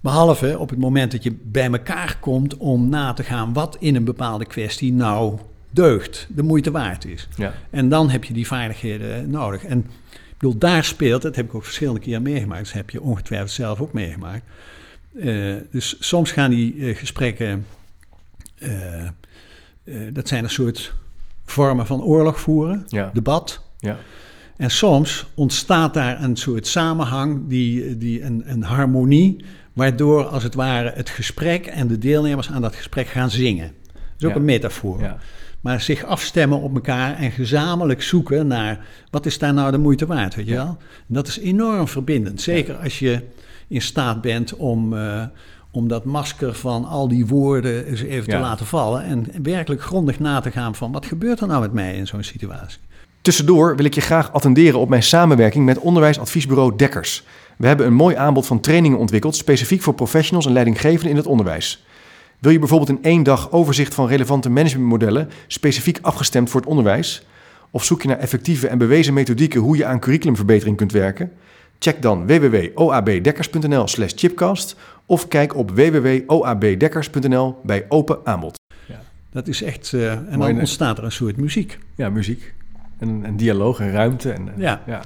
[0.00, 3.96] Behalve op het moment dat je bij elkaar komt om na te gaan wat in
[3.96, 5.38] een bepaalde kwestie nou
[5.74, 7.28] deugt, de moeite waard is.
[7.36, 7.54] Ja.
[7.70, 9.64] En dan heb je die vaardigheden nodig.
[9.64, 9.78] En
[10.12, 13.50] ik bedoel, daar speelt, dat heb ik ook verschillende keren meegemaakt, dat heb je ongetwijfeld
[13.50, 14.42] zelf ook meegemaakt.
[15.14, 17.66] Uh, dus soms gaan die uh, gesprekken,
[18.58, 18.72] uh,
[20.12, 20.94] dat zijn een soort
[21.44, 23.10] vormen van oorlog voeren, Ja.
[23.14, 23.62] debat.
[23.78, 23.98] Ja.
[24.56, 30.54] En soms ontstaat daar een soort samenhang, die, die, een, een harmonie, waardoor als het
[30.54, 33.72] ware het gesprek en de deelnemers aan dat gesprek gaan zingen.
[33.92, 34.36] Dat is ook Ja.
[34.36, 35.00] een metafoor.
[35.00, 35.18] Ja.
[35.64, 40.06] Maar zich afstemmen op elkaar en gezamenlijk zoeken naar wat is daar nou de moeite
[40.06, 40.76] waard, weet je wel?
[41.08, 42.40] En dat is enorm verbindend.
[42.40, 43.20] Zeker als je
[43.68, 45.22] in staat bent om, eh,
[45.70, 48.36] om dat masker van al die woorden eens even Ja.
[48.36, 51.72] te laten vallen en werkelijk grondig na te gaan van wat gebeurt er nou met
[51.72, 52.78] mij in zo'n situatie.
[53.22, 57.22] Tussendoor wil ik je graag attenderen op mijn samenwerking met onderwijsadviesbureau Dekkers.
[57.56, 61.26] We hebben een mooi aanbod van trainingen ontwikkeld, specifiek voor professionals en leidinggevenden in het
[61.26, 61.84] onderwijs.
[62.44, 67.26] Wil je bijvoorbeeld in één dag overzicht van relevante managementmodellen, specifiek afgestemd voor het onderwijs?
[67.70, 71.32] Of zoek je naar effectieve en bewezen methodieken hoe je aan curriculumverbetering kunt werken?
[71.78, 74.76] Check dan www.oabdekkers.nl slash chipcast
[75.06, 78.58] of kijk op www.oabdekkers.nl bij open aanbod.
[79.30, 81.78] Dat is echt, eh, en Mooi, dan ontstaat er een soort muziek.
[81.94, 82.54] Ja, muziek.
[82.98, 84.32] En, en dialoog en ruimte.
[84.32, 84.82] En, en- Ja.
[84.86, 85.02] ja.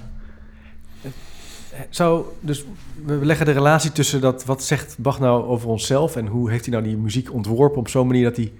[1.90, 2.64] Zou, dus
[3.04, 6.64] we leggen de relatie tussen dat, wat zegt Bach nou over onszelf en hoe heeft
[6.64, 8.52] hij nou die muziek ontworpen op zo'n manier dat hij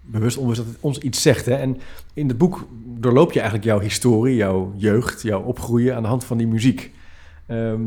[0.00, 1.46] bewust onbewust dat het ons iets zegt.
[1.46, 1.54] Hè?
[1.54, 1.80] En
[2.14, 6.24] in het boek doorloop je eigenlijk jouw historie, jouw jeugd, jouw opgroeien aan de hand
[6.24, 6.90] van die muziek.
[7.46, 7.80] Ehm,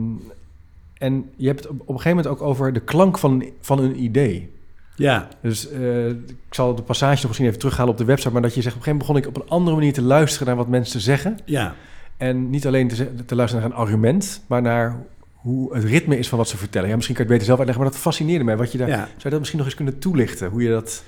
[0.97, 3.79] en je hebt het op, op een gegeven moment ook over de klank van, van
[3.79, 4.51] een idee.
[4.95, 8.41] Ja, Dus eh, ik zal de passage nog misschien even terughalen op de website, maar
[8.41, 10.47] dat je zegt op een gegeven moment begon ik op een andere manier te luisteren
[10.47, 11.37] naar wat mensen zeggen.
[11.45, 11.75] ja,
[12.23, 14.95] En niet alleen te, te luisteren naar een argument, maar naar
[15.33, 16.89] hoe het ritme is van wat ze vertellen.
[16.89, 18.57] Ja, misschien kan je het beter zelf uitleggen, maar dat fascineerde mij.
[18.57, 18.95] Wat je daar, ja.
[18.95, 20.49] Zou je dat misschien nog eens kunnen toelichten?
[20.49, 21.03] Hoe je dat,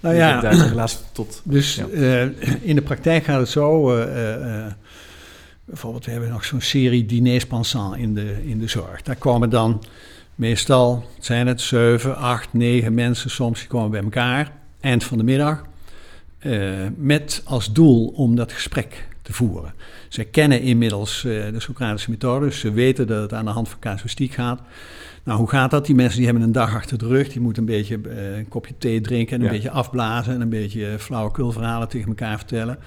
[0.00, 1.40] Nou ja, daar relatie tot...
[1.44, 1.86] Dus Ja.
[1.86, 2.22] eh,
[2.60, 3.96] in de praktijk gaat het zo.
[3.96, 4.72] eh, eh,
[5.64, 9.02] bijvoorbeeld, we hebben nog zo'n serie diners pensants in de, in de zorg.
[9.02, 9.84] Daar komen dan
[10.34, 14.52] meestal, zijn het zeven, acht, negen mensen soms, die komen bij elkaar.
[14.80, 15.64] Eind van de middag.
[16.96, 19.74] met als doel om dat gesprek te voeren.
[20.08, 23.68] Ze kennen inmiddels eh, de Socratische methode, dus ze weten dat het aan de hand
[23.68, 24.60] van casuïstiek gaat.
[25.24, 25.86] Nou, hoe gaat dat?
[25.86, 28.48] Die mensen die hebben een dag achter de rug, die moeten een beetje eh, een
[28.48, 29.52] kopje thee drinken en een Ja.
[29.52, 32.78] beetje afblazen en een beetje flauwekulverhalen tegen elkaar vertellen.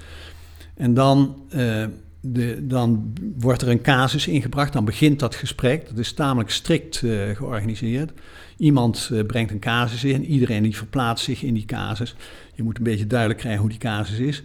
[0.76, 1.86] En dan, eh,
[2.22, 5.88] de, dan wordt er een casus ingebracht, dan begint dat gesprek.
[5.90, 8.12] Dat is tamelijk strikt eh, georganiseerd.
[8.58, 12.16] Iemand eh, brengt een casus in, iedereen die verplaatst zich in die casus.
[12.56, 14.44] Je moet een beetje duidelijk krijgen hoe die casus is.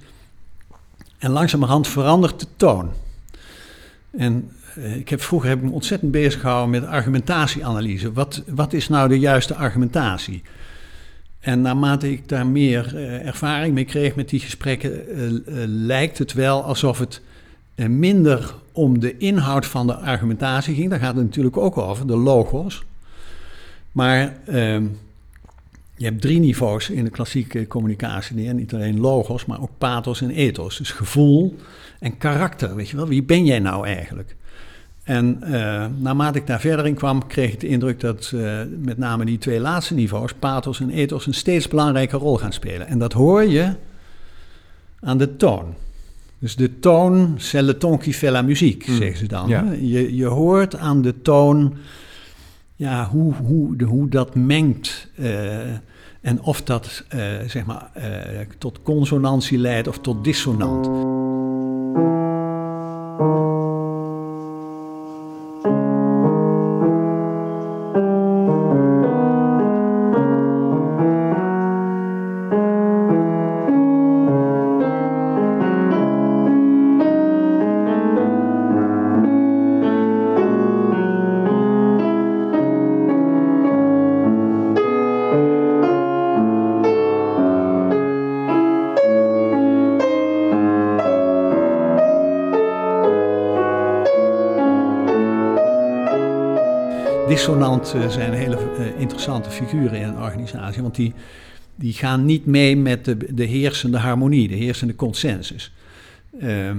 [1.23, 2.91] En langzamerhand verandert de toon.
[4.11, 8.13] En eh, ik heb, vroeger heb ik me ontzettend bezig gehouden met argumentatieanalyse.
[8.13, 10.43] Wat, wat is nou de juiste argumentatie?
[11.41, 15.27] En naarmate ik daar meer eh, ervaring mee kreeg met die gesprekken, eh,
[15.67, 17.21] lijkt het wel alsof het
[17.75, 20.91] minder om de inhoud van de argumentatie ging.
[20.91, 22.85] Daar gaat het natuurlijk ook over, de logos.
[23.93, 24.87] Maar ehm,
[26.03, 28.53] je hebt drie niveaus in de klassieke communicatie.
[28.53, 30.77] Niet alleen logos, maar ook pathos en ethos.
[30.79, 31.57] Dus gevoel
[32.01, 32.75] en karakter.
[32.75, 34.37] Weet je wel, wie ben jij nou eigenlijk?
[35.03, 38.99] En eh, naarmate ik daar verder in kwam, kreeg ik de indruk dat eh, met
[38.99, 42.87] name die twee laatste niveaus, pathos en ethos, een steeds belangrijke rol gaan spelen.
[42.87, 43.73] En dat hoor je
[45.01, 45.75] aan de toon.
[46.39, 49.49] Dus de toon, c'est le ton qui fait la musique, Mm, zeggen ze dan.
[49.49, 49.73] ja.
[49.81, 51.75] Je, je hoort aan de toon
[52.77, 55.09] ja, hoe, hoe, de, hoe dat mengt.
[55.17, 55.59] eh,
[56.23, 60.87] en of dat eh, zeg maar, eh, tot consonantie leidt of tot dissonant.
[97.43, 101.15] Dissonant eh, zijn hele eh, interessante figuren in een organisatie, want die,
[101.75, 105.73] die gaan niet mee met de, de heersende harmonie, de heersende consensus.
[106.41, 106.77] Ehm,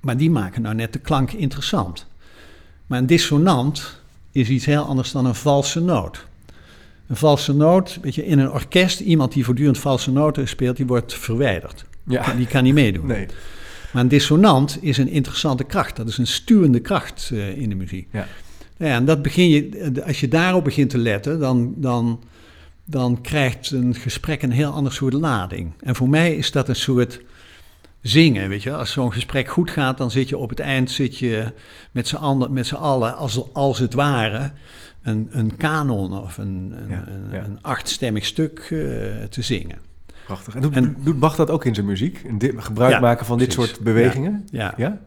[0.00, 2.06] maar die maken nou net de klank interessant.
[2.86, 4.00] Maar een dissonant
[4.32, 6.26] is iets heel anders dan een valse noot.
[7.06, 10.86] Een valse noot, weet je, in een orkest, iemand die voortdurend valse noten speelt, die
[10.86, 11.84] wordt verwijderd.
[12.02, 13.06] Ja, Die kan niet meedoen.
[13.06, 13.26] nee.
[13.92, 15.96] Maar een dissonant is een interessante kracht.
[15.96, 18.08] Dat is een stuwende kracht eh, in de muziek.
[18.12, 18.26] Ja.
[18.78, 22.20] Nou ja, en dat begin je, als je daarop begint te letten, dan, dan,
[22.84, 25.72] dan krijgt een gesprek een heel ander soort lading.
[25.80, 27.20] En voor mij is dat een soort
[28.00, 28.74] zingen, weet je.
[28.74, 31.52] Als zo'n gesprek goed gaat, dan zit je op het eind zit je
[31.92, 34.50] met z'n allen, als, als het ware
[35.02, 37.44] een, een kanon of een, een, Ja, een, ja.
[37.44, 38.68] een achtstemmig stuk eh,
[39.30, 39.78] te zingen.
[40.24, 40.54] Prachtig.
[40.54, 42.24] En doet, En- doet Bach dat ook in zijn muziek?
[42.26, 43.70] Een gebruik Ja, maken van dit precies.
[43.72, 44.46] soort bewegingen?
[44.50, 44.74] Ja.
[44.76, 44.98] Ja?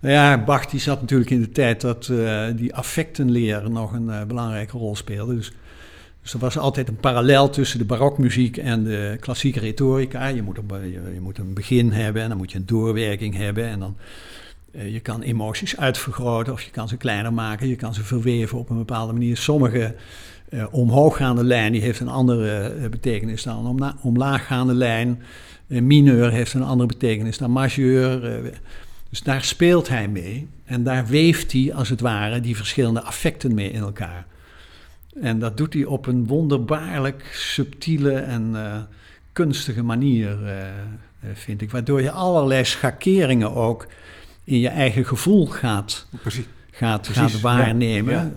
[0.00, 4.10] Nou ja, Bach die zat natuurlijk in de tijd dat eh, die affectenleer nog een
[4.10, 5.34] eh, belangrijke rol speelde.
[5.34, 5.52] Dus,
[6.22, 10.26] dus er was altijd een parallel tussen de barokmuziek en de klassieke retorica.
[10.26, 13.36] Je moet, een, je, je moet een begin hebben en dan moet je een doorwerking
[13.36, 13.64] hebben.
[13.64, 13.96] En dan,
[14.72, 17.68] eh, je kan emoties uitvergroten of je kan ze kleiner maken.
[17.68, 19.36] Je kan ze verweven op een bepaalde manier.
[19.36, 19.94] Sommige
[20.50, 25.22] eh, omhooggaande lijn die heeft een andere eh, betekenis dan een omla- omlaaggaande lijn.
[25.68, 28.42] Eh, mineur heeft een andere betekenis dan majeur.
[29.10, 33.54] Dus daar speelt hij mee en daar weeft hij als het ware die verschillende affecten
[33.54, 34.26] mee in elkaar.
[35.20, 38.78] En dat doet hij op een wonderbaarlijk subtiele en eh,
[39.32, 40.70] kunstige manier, eh, eh,
[41.32, 41.70] vind ik.
[41.70, 43.86] Waardoor je allerlei schakeringen ook
[44.44, 46.44] in je eigen gevoel gaat, Precies.
[46.70, 48.30] gaat, Precies, gaat ja, waarnemen, ja.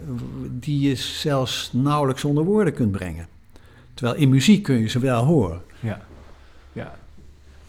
[0.49, 3.27] die je zelfs nauwelijks onder woorden kunt brengen.
[3.93, 5.61] Terwijl in muziek kun je ze wel horen.
[5.79, 6.01] Ja.
[6.73, 6.95] ja.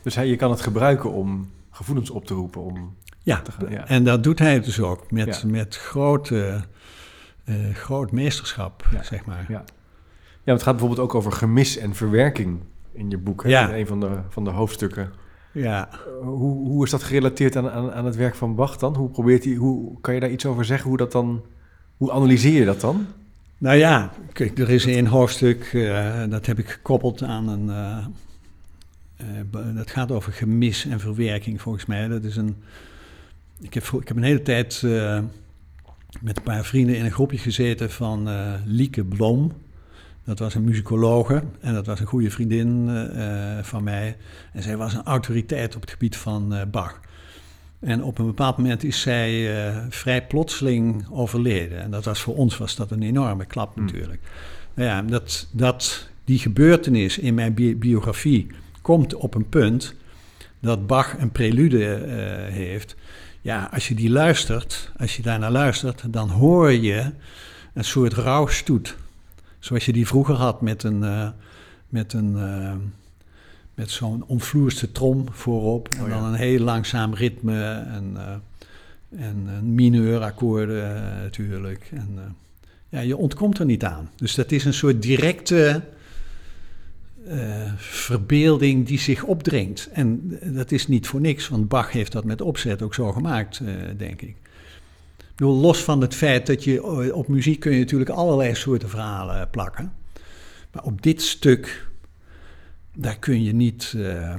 [0.03, 2.63] Dus hij, je kan het gebruiken om gevoelens op te roepen.
[2.63, 3.87] Om Ja, te gaan, ja.
[3.87, 5.49] en dat doet hij dus ook met, Ja.
[5.49, 6.61] met grote,
[7.45, 9.03] eh, groot meesterschap, Ja.
[9.03, 9.45] zeg maar.
[9.49, 9.65] Ja.
[10.45, 12.61] Ja, het gaat bijvoorbeeld ook over gemis en verwerking
[12.93, 13.43] in je boek.
[13.43, 13.49] Hè?
[13.49, 13.69] Ja.
[13.69, 15.11] In een van de, van de hoofdstukken.
[15.53, 18.95] Ja, Uh, hoe, hoe is dat gerelateerd aan, aan, aan het werk van Bach dan?
[18.97, 20.89] Hoe probeert hij, hoe, kan je daar iets over zeggen?
[20.89, 21.43] Hoe, dat dan,
[21.97, 23.07] hoe analyseer je dat dan?
[23.59, 27.71] nou ja, kijk, er is een hoofdstuk, eh, dat heb ik gekoppeld aan een...
[27.71, 28.07] eh,
[29.51, 32.09] be- dat gaat over gemis en verwerking, volgens mij.
[32.09, 32.57] Dat is een...
[33.61, 35.19] Ik heb, ik heb een hele tijd eh,
[36.21, 39.53] met een paar vrienden in een groepje gezeten van eh, Lieke Blom.
[40.25, 42.91] Dat was een muzikologe en dat was een goede vriendin
[43.63, 44.17] van mij.
[44.53, 47.01] En zij was een autoriteit op het gebied van Bach.
[47.81, 49.51] En op een bepaald moment is zij
[49.89, 51.81] vrij plotseling overleden.
[51.81, 53.85] En dat was voor ons was dat een enorme klap Hmm.
[53.85, 54.21] natuurlijk.
[54.75, 58.47] Nou ja, dat, dat, die gebeurtenis in mijn bi- biografie
[58.85, 59.95] komt op een punt
[60.61, 62.97] dat Bach een prelude eh, heeft.
[63.41, 67.11] Ja, als je die luistert, als je daarnaar luistert, dan hoor je
[67.75, 68.97] een soort rouwstoet.
[69.59, 71.29] Zoals je die vroeger had met een, eh,
[71.89, 72.73] met een, eh,
[73.75, 75.89] met zo'n omvloerste trom voorop.
[75.89, 76.15] En Oh ja.
[76.15, 78.17] dan een heel langzaam ritme en,
[79.17, 81.91] en een mineurakkoorden natuurlijk.
[81.93, 82.37] En,
[82.89, 84.11] ja, je ontkomt er niet aan.
[84.17, 85.83] Dus dat is een soort directe
[87.27, 89.89] eh, verbeelding die zich opdringt.
[89.93, 93.61] En dat is niet voor niks, want Bach heeft dat met opzet ook zo gemaakt,
[93.65, 94.37] eh, denk ik.
[95.19, 98.55] Ik bedoel, los van het feit dat je eh, op muziek kun je natuurlijk allerlei
[98.55, 99.93] soorten verhalen plakken.
[100.73, 101.89] Maar op dit stuk,
[102.97, 104.35] daar kun je niet, eh,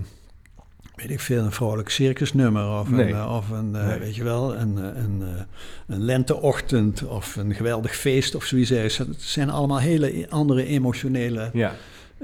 [0.96, 3.08] weet ik veel, een vrolijk circusnummer of Nee.
[3.10, 4.00] een, eh, of een eh, Nee.
[4.00, 5.42] weet je wel, een, eh, een, eh,
[5.88, 8.70] een lenteochtend of een geweldig feest of zoiets.
[8.98, 11.74] Het zijn allemaal hele andere emotionele Ja,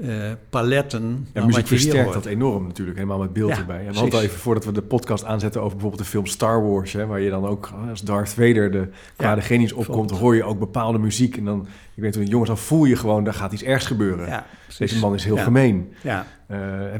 [0.02, 1.26] eh, paletten.
[1.34, 3.86] ja muziek versterkt dat enorm natuurlijk, helemaal met beeld Ja, erbij.
[3.86, 6.68] En we hadden al even voordat we de podcast aanzetten over bijvoorbeeld de film Star
[6.70, 10.20] Wars, hè, waar je dan ook als Darth Vader de kwade genius opkomt, bijvoorbeeld.
[10.20, 11.36] hoor je ook bepaalde muziek.
[11.36, 14.26] En dan, ik weet toen jongens, dan voel je gewoon, daar gaat iets ergs gebeuren.
[14.26, 14.46] Ja,
[14.78, 15.42] Deze man is heel Ja.
[15.42, 15.92] gemeen.
[16.02, 16.58] Ja, Eh,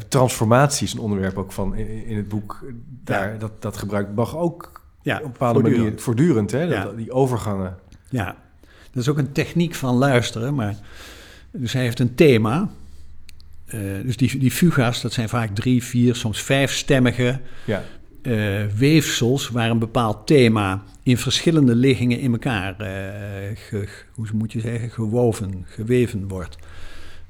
[0.09, 2.65] transformatie is een onderwerp ook van in, in het boek.
[3.05, 3.38] Daar, Ja.
[3.38, 5.85] dat, dat gebruikt Bach ook ja, op een bepaalde voortdurend.
[5.88, 6.51] manier voortdurend.
[6.51, 6.69] Hè?
[6.69, 6.97] Dat- Ja.
[6.97, 7.77] die overgangen.
[8.09, 8.37] Ja,
[8.93, 10.55] dat is ook een techniek van luisteren.
[10.55, 10.75] Maar,
[11.51, 12.69] dus hij heeft een thema.
[13.72, 17.85] Eh, dus die, die fuga's, dat zijn vaak drie, vier, soms vijfstemmige Ja,
[18.22, 22.74] eh, weefsels waar een bepaald thema in verschillende liggingen in elkaar,
[23.54, 26.56] ge- hoe moet je zeggen, gewoven, geweven wordt.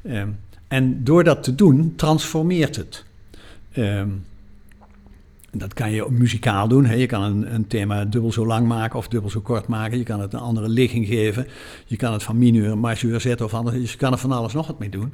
[0.03, 0.29] Ehm,
[0.69, 3.05] en door dat te doen, transformeert het.
[3.73, 4.09] Ehm,
[5.51, 6.85] dat kan je muzikaal doen.
[6.87, 6.95] Hè.
[6.95, 9.99] Je kan een, een thema dubbel zo lang maken of dubbel zo kort maken.
[9.99, 11.47] Je kan het een andere ligging geven.
[11.87, 13.77] Je kan het van mineur, majeur zetten of anders.
[13.77, 15.13] Dus je kan er van alles nog wat mee doen.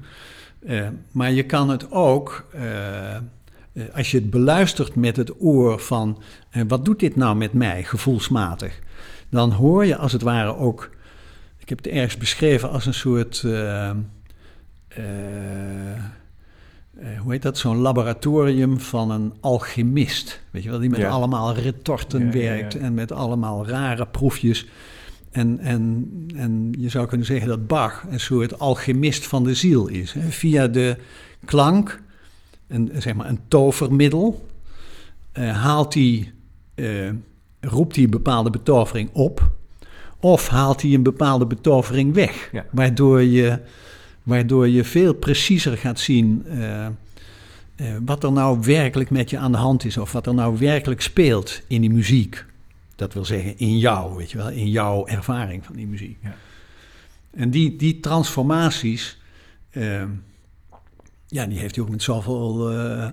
[0.66, 3.22] Eh, maar je kan het ook, eh, eh,
[3.94, 6.22] als je het beluistert met het oor van...
[6.68, 8.78] wat doet dit nou met mij, gevoelsmatig?
[9.28, 10.90] Dan hoor je als het ware ook...
[11.58, 13.40] Ik heb het ergens beschreven als een soort...
[17.22, 17.58] hoe heet dat?
[17.58, 20.40] Zo'n laboratorium van een alchemist.
[20.50, 21.08] Weet je wel, die met Ja.
[21.08, 22.48] allemaal retorten Ja, ja, ja.
[22.48, 24.66] werkt en met allemaal rare proefjes.
[25.38, 29.86] En, en, en je zou kunnen zeggen dat Bach een soort alchemist van de ziel
[29.86, 30.12] is.
[30.12, 30.30] Hè?
[30.30, 30.96] Via de
[31.44, 32.02] klank,
[32.66, 34.46] een, zeg maar een tovermiddel,
[35.32, 36.32] eh, haalt hij,
[36.74, 37.10] eh,
[37.60, 39.50] roept hij bepaalde betovering op
[40.20, 42.64] Of haalt hij een bepaalde betovering weg, Ja.
[42.70, 43.58] waardoor, je,
[44.22, 46.86] waardoor je veel preciezer gaat zien eh,
[48.04, 51.00] wat er nou werkelijk met je aan de hand is, of wat er nou werkelijk
[51.00, 52.44] speelt in die muziek.
[52.98, 56.18] Dat wil zeggen in jou, weet je wel, in jouw ervaring van die muziek.
[56.22, 56.34] Ja.
[57.30, 59.18] En die, die transformaties,
[59.70, 60.02] eh,
[61.26, 63.08] ja, die heeft hij ook met zoveel, eh,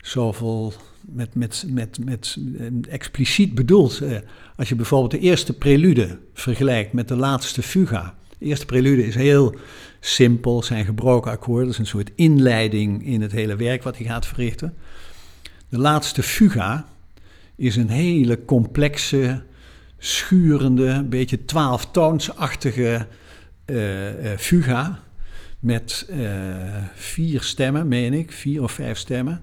[0.00, 4.00] zoveel met, met, met, met eh, expliciet bedoeld.
[4.00, 4.16] Eh,
[4.56, 8.14] als je bijvoorbeeld de eerste prelude vergelijkt met de laatste fuga.
[8.38, 9.54] De eerste prelude is heel
[10.00, 14.26] simpel, zijn gebroken akkoorden, is een soort inleiding in het hele werk wat hij gaat
[14.26, 14.74] verrichten.
[15.68, 16.88] De laatste fuga
[17.60, 19.42] is een hele complexe,
[19.98, 23.06] schurende, een beetje twaalftoonsachtige
[23.64, 24.98] eh, eh, fuga
[25.58, 26.18] met eh,
[26.94, 29.42] vier stemmen, meen ik, vier of vijf stemmen.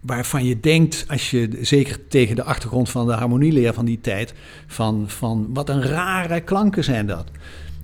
[0.00, 4.34] Waarvan je denkt, als je zeker tegen de achtergrond van de harmonieleer van die tijd,
[4.66, 7.30] van, van wat een rare klanken zijn dat.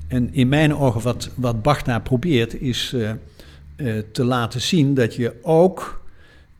[0.08, 2.96] En in mijn ogen, wat, wat Bach daar probeert, is
[4.12, 6.01] te laten zien dat je ook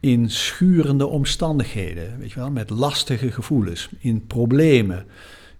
[0.03, 5.07] in schurende omstandigheden, weet je wel, met lastige gevoelens, in problemen,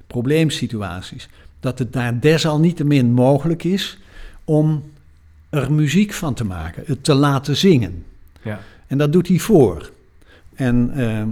[0.07, 1.29] probleemsituaties,
[1.61, 3.99] dat het daar desalniettemin mogelijk is
[4.45, 4.83] om
[5.51, 8.05] er muziek van te maken, het te laten zingen.
[8.43, 8.61] Ja.
[8.87, 9.91] En dat doet hij voor.
[10.55, 11.29] En ehm,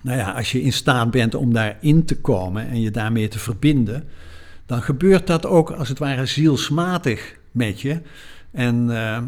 [0.00, 3.38] nou ja, als je in staat bent om daarin te komen en je daarmee te
[3.38, 4.08] verbinden,
[4.66, 8.00] dan gebeurt dat ook als het ware zielsmatig met je.
[8.50, 9.24] En ehm,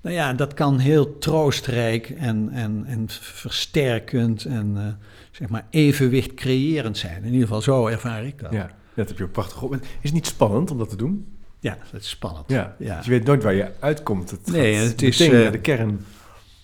[0.00, 4.86] nou ja, dat kan heel troostrijk en, en, en versterkend en eh,
[5.30, 7.16] zeg maar evenwicht creërend zijn.
[7.16, 8.52] In ieder geval zo ervaar ik dat.
[8.52, 9.74] ja, dat heb je ook prachtig op.
[9.74, 11.38] Is het niet spannend om dat te doen?
[11.60, 12.44] Ja, dat is spannend.
[12.48, 12.76] Ja.
[12.78, 13.00] Ja.
[13.04, 14.30] Je weet nooit waar je uitkomt.
[14.30, 16.04] Het Nee, het is, eh, de kern.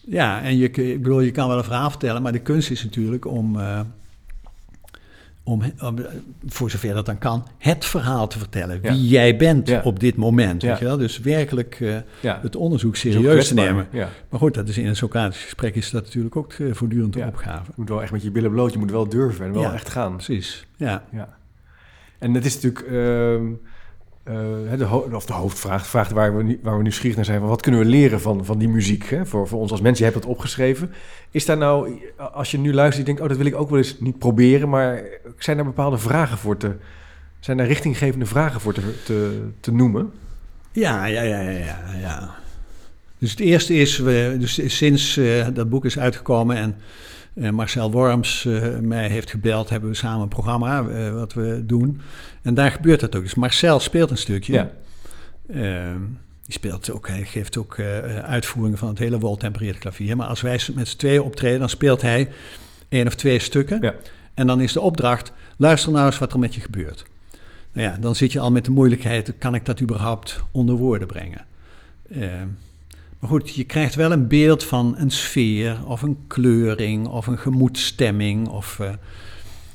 [0.01, 2.85] Ja, en je, ik bedoel, je kan wel een verhaal vertellen, maar de kunst is
[2.85, 3.81] natuurlijk om, eh,
[5.47, 5.97] om, om,
[6.47, 8.79] voor zover dat dan kan, het verhaal te vertellen.
[8.83, 8.93] Ja.
[8.93, 9.81] Wie jij bent Ja.
[9.85, 10.63] op dit moment.
[10.63, 10.69] Ja.
[10.69, 10.97] Weet je wel?
[10.97, 13.89] Dus werkelijk eh, het onderzoek serieus te nemen.
[14.29, 17.21] Maar goed, dat is in een Socratisch gesprek is dat natuurlijk ook eh, voortdurend een
[17.21, 17.27] Ja.
[17.29, 17.65] opgave.
[17.67, 18.73] Je moet wel echt met je billen bloot.
[18.73, 20.13] Je moet wel durven en wel echt gaan.
[20.15, 21.05] Precies, ja.
[21.13, 21.37] Ja.
[22.19, 23.47] En het is natuurlijk ehm,
[24.27, 27.41] eh, de, of de hoofdvraag, de vraag waar we, waar we naar zijn.
[27.41, 29.27] Van wat kunnen we leren van, van die muziek hè?
[29.27, 30.07] Voor, voor ons als mensen?
[30.07, 30.91] Je hebt het opgeschreven.
[31.31, 32.01] Is daar nou,
[32.33, 34.69] als je nu luistert, je denkt, oh, dat wil ik ook wel eens niet proberen.
[34.69, 35.03] Maar
[35.39, 36.77] zijn daar bepaalde vragen voor te...
[37.41, 40.11] Zijn daar richtinggevende vragen voor te, te, te noemen?
[40.73, 42.35] Ja, ja, ja, ja, ja, ja.
[43.19, 46.77] Dus het eerste is, we, dus sinds eh, dat boek is uitgekomen en
[47.37, 51.63] eh, Marcel Worms eh, mij heeft gebeld, hebben we samen een programma eh, wat we
[51.67, 52.01] doen.
[52.43, 53.23] En daar gebeurt dat ook.
[53.23, 54.53] Dus Marcel speelt een stukje.
[54.53, 54.71] Ja.
[55.49, 56.01] Ehm,
[56.45, 57.81] die speelt ook, hij geeft ook
[58.23, 60.17] uitvoeringen van het hele woltempereerde klavier.
[60.17, 62.29] Maar als wij met z'n tweeën optreden, dan speelt hij
[62.89, 63.79] één of twee stukken.
[63.81, 63.95] Ja.
[64.35, 67.05] En dan is de opdracht, luister nou eens wat er met je gebeurt.
[67.73, 71.09] Nou ja, dan zit je al met de moeilijkheid, kan ik dat überhaupt onder woorden
[71.09, 71.47] brengen?
[73.19, 77.39] Maar goed, je krijgt wel een beeld van een sfeer of een kleuring of een
[77.39, 78.49] gemoedstemming.
[78.49, 78.93] Of, eh,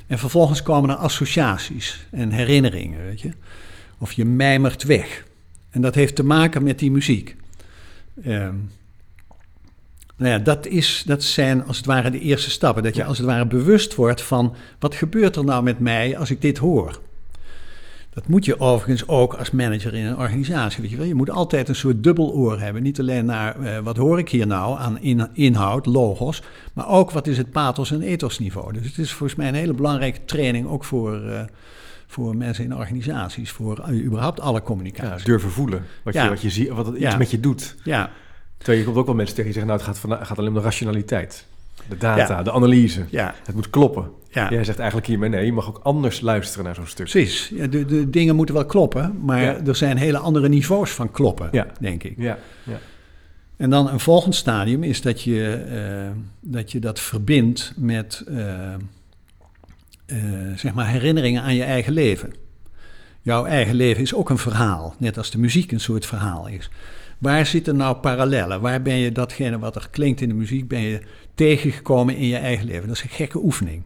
[0.08, 3.32] en vervolgens komen er associaties en herinneringen, weet je.
[3.98, 5.26] Of je mijmert weg.
[5.70, 7.36] En dat heeft te maken met die muziek.
[8.24, 8.56] Ehm,
[10.16, 12.84] nou ja, dat, is, dat zijn als het ware de eerste stappen.
[12.84, 16.32] Dat je als het ware bewust wordt van wat gebeurt er nou met mij als
[16.32, 17.02] ik dit hoor.
[18.14, 20.82] Dat moet je overigens ook als manager in een organisatie.
[20.82, 21.05] Weet je, wel.
[21.05, 22.84] je moet altijd een soort dubbeloor hebben.
[22.84, 26.41] Niet alleen naar eh, wat hoor ik hier nou aan in- inhoud, logos,
[26.74, 28.74] maar ook wat is het pathos en ethosniveau.
[28.74, 31.41] Dus het is volgens mij een hele belangrijke training ook voor, eh,
[32.07, 35.26] voor mensen in organisaties, voor eh, überhaupt alle Ja, communicatie.
[35.26, 35.84] durven voelen.
[36.03, 36.24] Wat, Ja.
[36.24, 37.18] je, wat je ziet, wat het iets Ja.
[37.18, 37.76] met je doet.
[37.84, 38.09] Ja,
[38.57, 40.49] Terwijl je komt ook wel mensen tegen die zeggen, nou, het gaat, van, gaat alleen
[40.49, 41.45] om de rationaliteit.
[41.90, 42.44] De data, Ja.
[42.44, 43.06] de analyse.
[43.10, 44.10] ja, Het moet kloppen.
[44.30, 44.50] ja.
[44.50, 47.10] Jij zegt eigenlijk hiermee, nee, je mag ook anders luisteren naar zo'n stuk.
[47.10, 47.52] Precies.
[47.56, 49.58] Ja, de, de dingen moeten wel kloppen, maar Ja.
[49.66, 52.14] er zijn hele andere niveaus van kloppen, denk ik.
[52.18, 52.80] Ja, ja.
[53.58, 58.74] En dan een volgend stadium is dat je eh, dat, je dat verbindt met eh,
[58.74, 60.18] eh,
[60.56, 62.34] zeg maar herinneringen aan je eigen leven.
[63.22, 66.70] Jouw eigen leven is ook een verhaal, net als de muziek een soort verhaal is.
[67.22, 68.61] Waar zitten nou parallellen?
[68.61, 71.01] Waar ben je datgene wat er klinkt in de muziek, ben je
[71.36, 72.88] tegengekomen in je eigen leven?
[72.88, 73.84] Dat is een gekke oefening.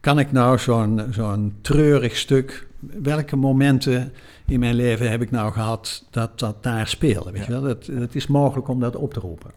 [0.00, 4.12] Kan ik nou zo'n zo'n treurig stuk, welke momenten
[4.46, 7.30] in mijn leven heb ik nou gehad dat dat daar speelde?
[7.30, 7.54] Weet Ja.
[7.54, 7.62] je wel?
[7.62, 9.50] Dat, het is mogelijk om dat op te roepen.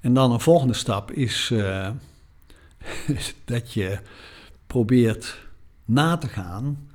[0.00, 1.88] En dan een volgende stap is eh,
[3.44, 3.98] dat je
[4.66, 5.38] probeert
[5.84, 6.88] na te gaan,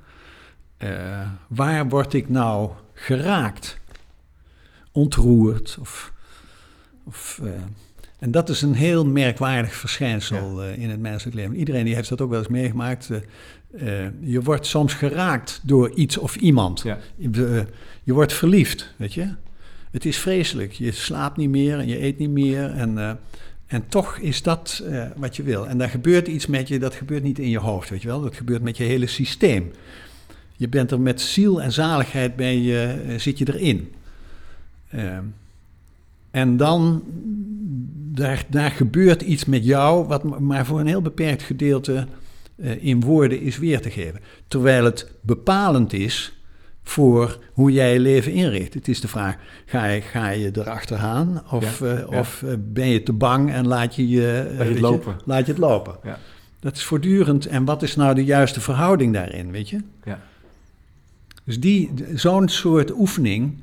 [0.76, 3.79] eh, waar word ik nou geraakt?
[4.92, 6.12] Ontroerd of...
[7.04, 7.50] of eh,
[8.18, 11.56] en dat is een heel merkwaardig verschijnsel eh, in het menselijk leven.
[11.56, 13.10] Iedereen die heeft dat ook wel eens meegemaakt.
[13.10, 16.80] eh, je wordt soms geraakt door iets of iemand.
[16.80, 16.98] Ja.
[17.16, 17.66] Je,
[18.02, 19.34] je wordt verliefd, weet je.
[19.90, 20.72] Het is vreselijk.
[20.72, 22.70] Je slaapt niet meer en je eet niet meer.
[22.70, 23.18] En,
[23.66, 24.84] en toch is dat
[25.16, 25.68] wat je wil.
[25.68, 28.20] En daar gebeurt iets met je, dat gebeurt niet in je hoofd, weet je wel.
[28.20, 29.70] Dat gebeurt met je hele systeem.
[30.56, 33.92] Je bent er met ziel en zaligheid bij je, zit je erin.
[34.90, 35.24] Ehm,
[36.30, 37.02] en dan,
[38.12, 42.06] daar, daar gebeurt iets met jou, wat maar voor een heel beperkt gedeelte
[42.56, 44.20] eh, in woorden is weer te geven.
[44.48, 46.40] Terwijl het bepalend is
[46.82, 48.74] voor hoe jij je leven inricht.
[48.74, 49.36] Het is de vraag,
[49.66, 52.18] ga je, ga je erachteraan of, Ja, eh, ja.
[52.18, 55.16] of eh, ben je te bang en laat je, je, eh, het weet lopen.
[55.24, 55.96] laat je het lopen.
[56.02, 56.18] Ja.
[56.60, 57.46] Dat is voortdurend.
[57.46, 59.80] En wat is nou de juiste verhouding daarin, weet je?
[60.04, 60.20] Ja.
[61.44, 63.62] Dus die, zo'n soort oefening.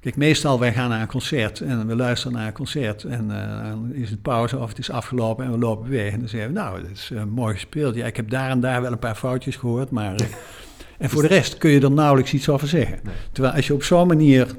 [0.00, 3.04] Kijk, meestal wij gaan naar een concert en we luisteren naar een concert.
[3.04, 6.12] En eh, dan is het pauze of het is afgelopen en we lopen weg.
[6.12, 7.94] En dan zeggen we, nou, dat is eh, mooi gespeeld.
[7.94, 10.14] Ja, ik heb daar en daar wel een paar foutjes gehoord, maar...
[10.14, 10.26] eh,
[10.98, 12.98] en voor de rest kun je er nauwelijks iets over zeggen.
[13.02, 13.14] Nee.
[13.32, 14.56] Terwijl als je op zo'n manier,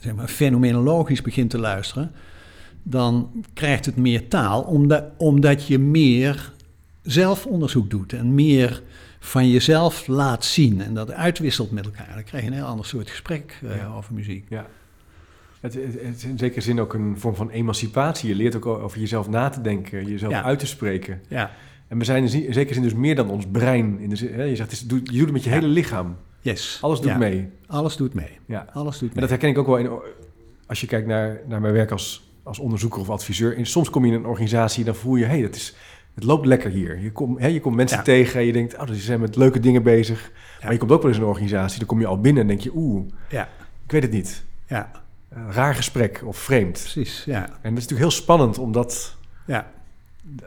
[0.00, 2.12] zeg maar, fenomenologisch begint te luisteren...
[2.82, 6.52] dan krijgt het meer taal, omdat, omdat je meer
[7.02, 8.82] zelfonderzoek doet en meer
[9.24, 12.10] van jezelf laat zien en dat uitwisselt met elkaar.
[12.14, 13.92] Dan krijg je een heel ander soort gesprek eh, Ja.
[13.96, 14.46] over muziek.
[14.48, 14.66] Ja.
[15.60, 18.28] Het, het, het is in zekere zin ook een vorm van emancipatie.
[18.28, 20.42] Je leert ook over jezelf na te denken, jezelf Ja.
[20.42, 21.20] uit te spreken.
[21.28, 21.50] Ja,
[21.88, 23.98] En we zijn in zi- in zekere zin dus meer dan ons brein.
[23.98, 25.54] In de zin, hè, je zegt, het is, doe- je doet het met je Ja.
[25.56, 26.16] hele lichaam.
[26.40, 26.78] yes.
[26.80, 27.48] Alles doet mee.
[27.66, 28.38] Alles doet mee.
[28.46, 28.66] Ja.
[28.72, 29.20] Alles doet En mee.
[29.20, 29.88] dat herken ik ook wel in,
[30.66, 33.56] als je kijkt naar, naar mijn werk als, als onderzoeker of adviseur.
[33.56, 35.74] En soms kom je in een organisatie, dan voel je, hey, dat is,
[36.14, 36.98] het loopt lekker hier.
[36.98, 38.02] Je, komt hè, je komt mensen Ja.
[38.02, 40.30] tegen en je denkt, oh, ze zijn met leuke dingen bezig.
[40.62, 42.48] Maar je komt ook wel eens in een organisatie, dan kom je al binnen en
[42.48, 43.48] denk je, oeh, Ja,
[43.84, 44.44] ik weet het niet.
[44.66, 44.90] ja,
[45.28, 46.72] Een raar gesprek of vreemd.
[46.72, 47.24] precies.
[47.24, 49.70] Ja, En dat is natuurlijk heel spannend om dat, ja,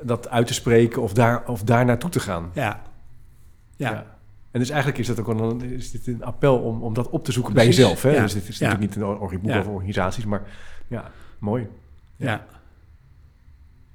[0.02, 2.50] dat uit te spreken of daar, of daar naartoe te gaan.
[2.54, 2.82] ja.
[3.76, 4.06] Ja,
[4.52, 7.24] En dus eigenlijk is dat ook een, is dit een appel om, om dat op
[7.24, 8.02] te zoeken bij jezelf.
[8.02, 8.10] Hè?
[8.10, 8.22] ja.
[8.22, 10.42] Dus dit is natuurlijk niet een boek over organisaties, maar
[10.88, 11.68] ja, mooi.
[12.16, 12.46] ja.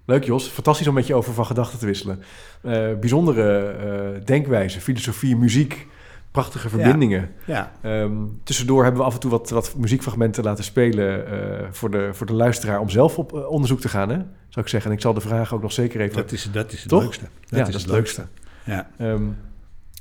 [0.05, 2.23] Leuk Jos, fantastisch om met je over van gedachten te wisselen.
[2.61, 5.87] Eh, bijzondere eh, denkwijze, filosofie, muziek,
[6.31, 7.31] prachtige verbindingen.
[7.45, 7.73] ja.
[7.81, 8.13] Ehm,
[8.45, 12.27] tussendoor hebben we af en toe wat, wat muziekfragmenten laten spelen eh, voor, de, voor
[12.27, 14.17] de luisteraar om zelf op onderzoek te gaan, hè?
[14.49, 14.91] zou ik zeggen.
[14.91, 16.17] En ik zal de vraag ook nog zeker even...
[16.17, 17.03] Dat is, dat is het Toch?
[17.03, 17.25] leukste.
[17.45, 18.27] ja, dat is het leukste.
[18.65, 18.91] Ja.
[18.99, 19.23] Ehm,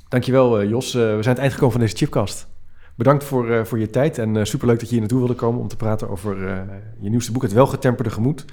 [0.08, 0.92] dankjewel Jos.
[0.92, 2.50] We zijn het eind gekomen van deze chipcast.
[2.94, 5.68] Bedankt voor, voor je tijd en eh, superleuk dat je hier naartoe wilde komen om
[5.68, 6.36] te praten over
[7.00, 8.44] je nieuwste boek, Het Welgetemperde Gemoed.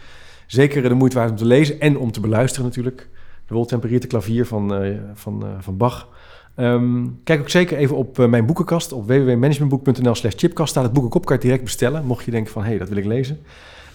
[0.50, 3.10] Zeker de moeite waard om te lezen en om te beluisteren natuurlijk.
[3.48, 6.08] De Woltempereerde klavier van, eh, van, eh, van Bach.
[6.56, 8.92] Ehm, kijk ook zeker even op eh, mijn boekenkast.
[8.92, 11.26] Op www.managementboek.nl slash chipkast staat het boek ook op.
[11.26, 12.62] Kan direct bestellen, mocht je denken van...
[12.62, 13.40] hé, hey, dat wil ik lezen.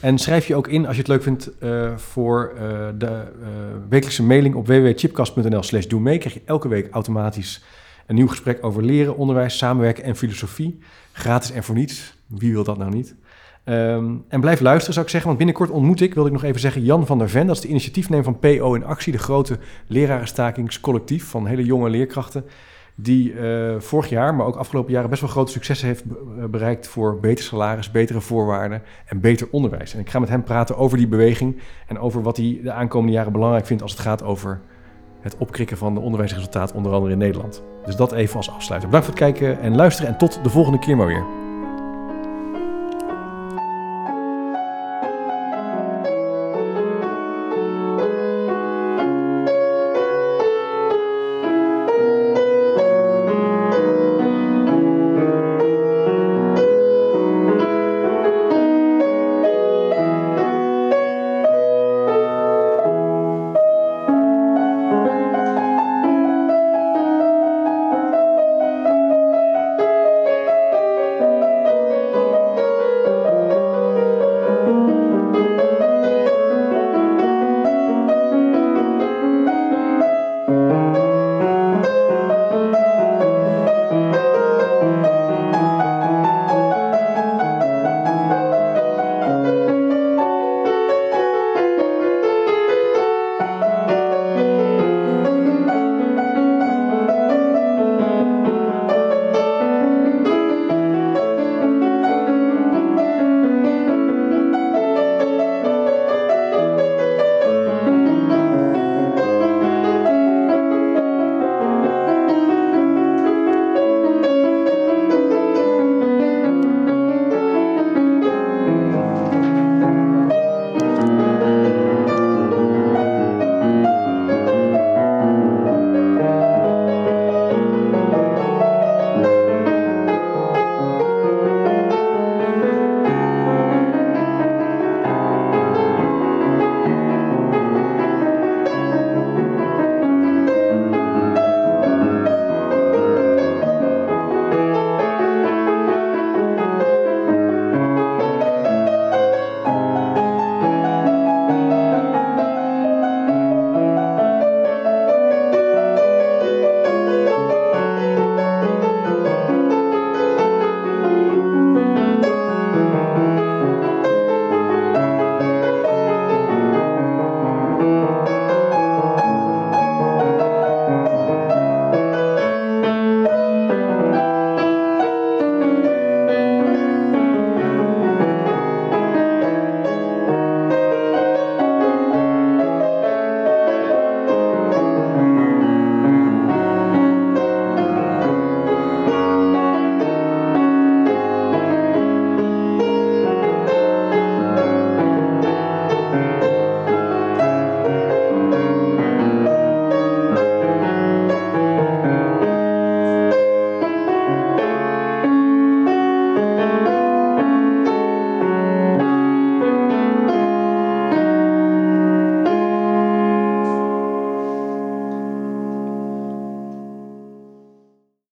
[0.00, 1.50] En schrijf je ook in, als je het leuk vindt...
[1.96, 2.54] voor
[2.98, 3.22] de
[3.88, 6.18] wekelijkse mailing op www.chipkast.nl slash doe mee.
[6.18, 7.64] krijg je elke week automatisch
[8.06, 10.78] een nieuw gesprek over leren, onderwijs, samenwerken en filosofie.
[11.12, 12.14] Gratis en voor niets.
[12.26, 13.14] Wie wil dat nou niet?
[13.64, 15.28] Ehm, en blijf luisteren, zou ik zeggen.
[15.28, 17.46] Want binnenkort ontmoet ik, wilde ik nog even zeggen, Jan van der Ven.
[17.46, 22.44] Dat is de initiatiefnemer van PO in Actie, de grote lerarenstakingscollectief van hele jonge leerkrachten.
[22.96, 26.88] Die eh, vorig jaar, maar ook afgelopen jaren, best wel grote successen heeft eh, bereikt
[26.88, 29.94] voor beter salaris, betere voorwaarden en beter onderwijs.
[29.94, 33.12] En ik ga met hem praten over die beweging en over wat hij de aankomende
[33.12, 34.60] jaren belangrijk vindt als het gaat over
[35.20, 37.62] het opkrikken van de onderwijsresultaat, onder andere in Nederland.
[37.84, 38.88] Dus dat even als afsluiter.
[38.88, 41.43] Bedankt voor het kijken en luisteren en tot de volgende keer maar weer.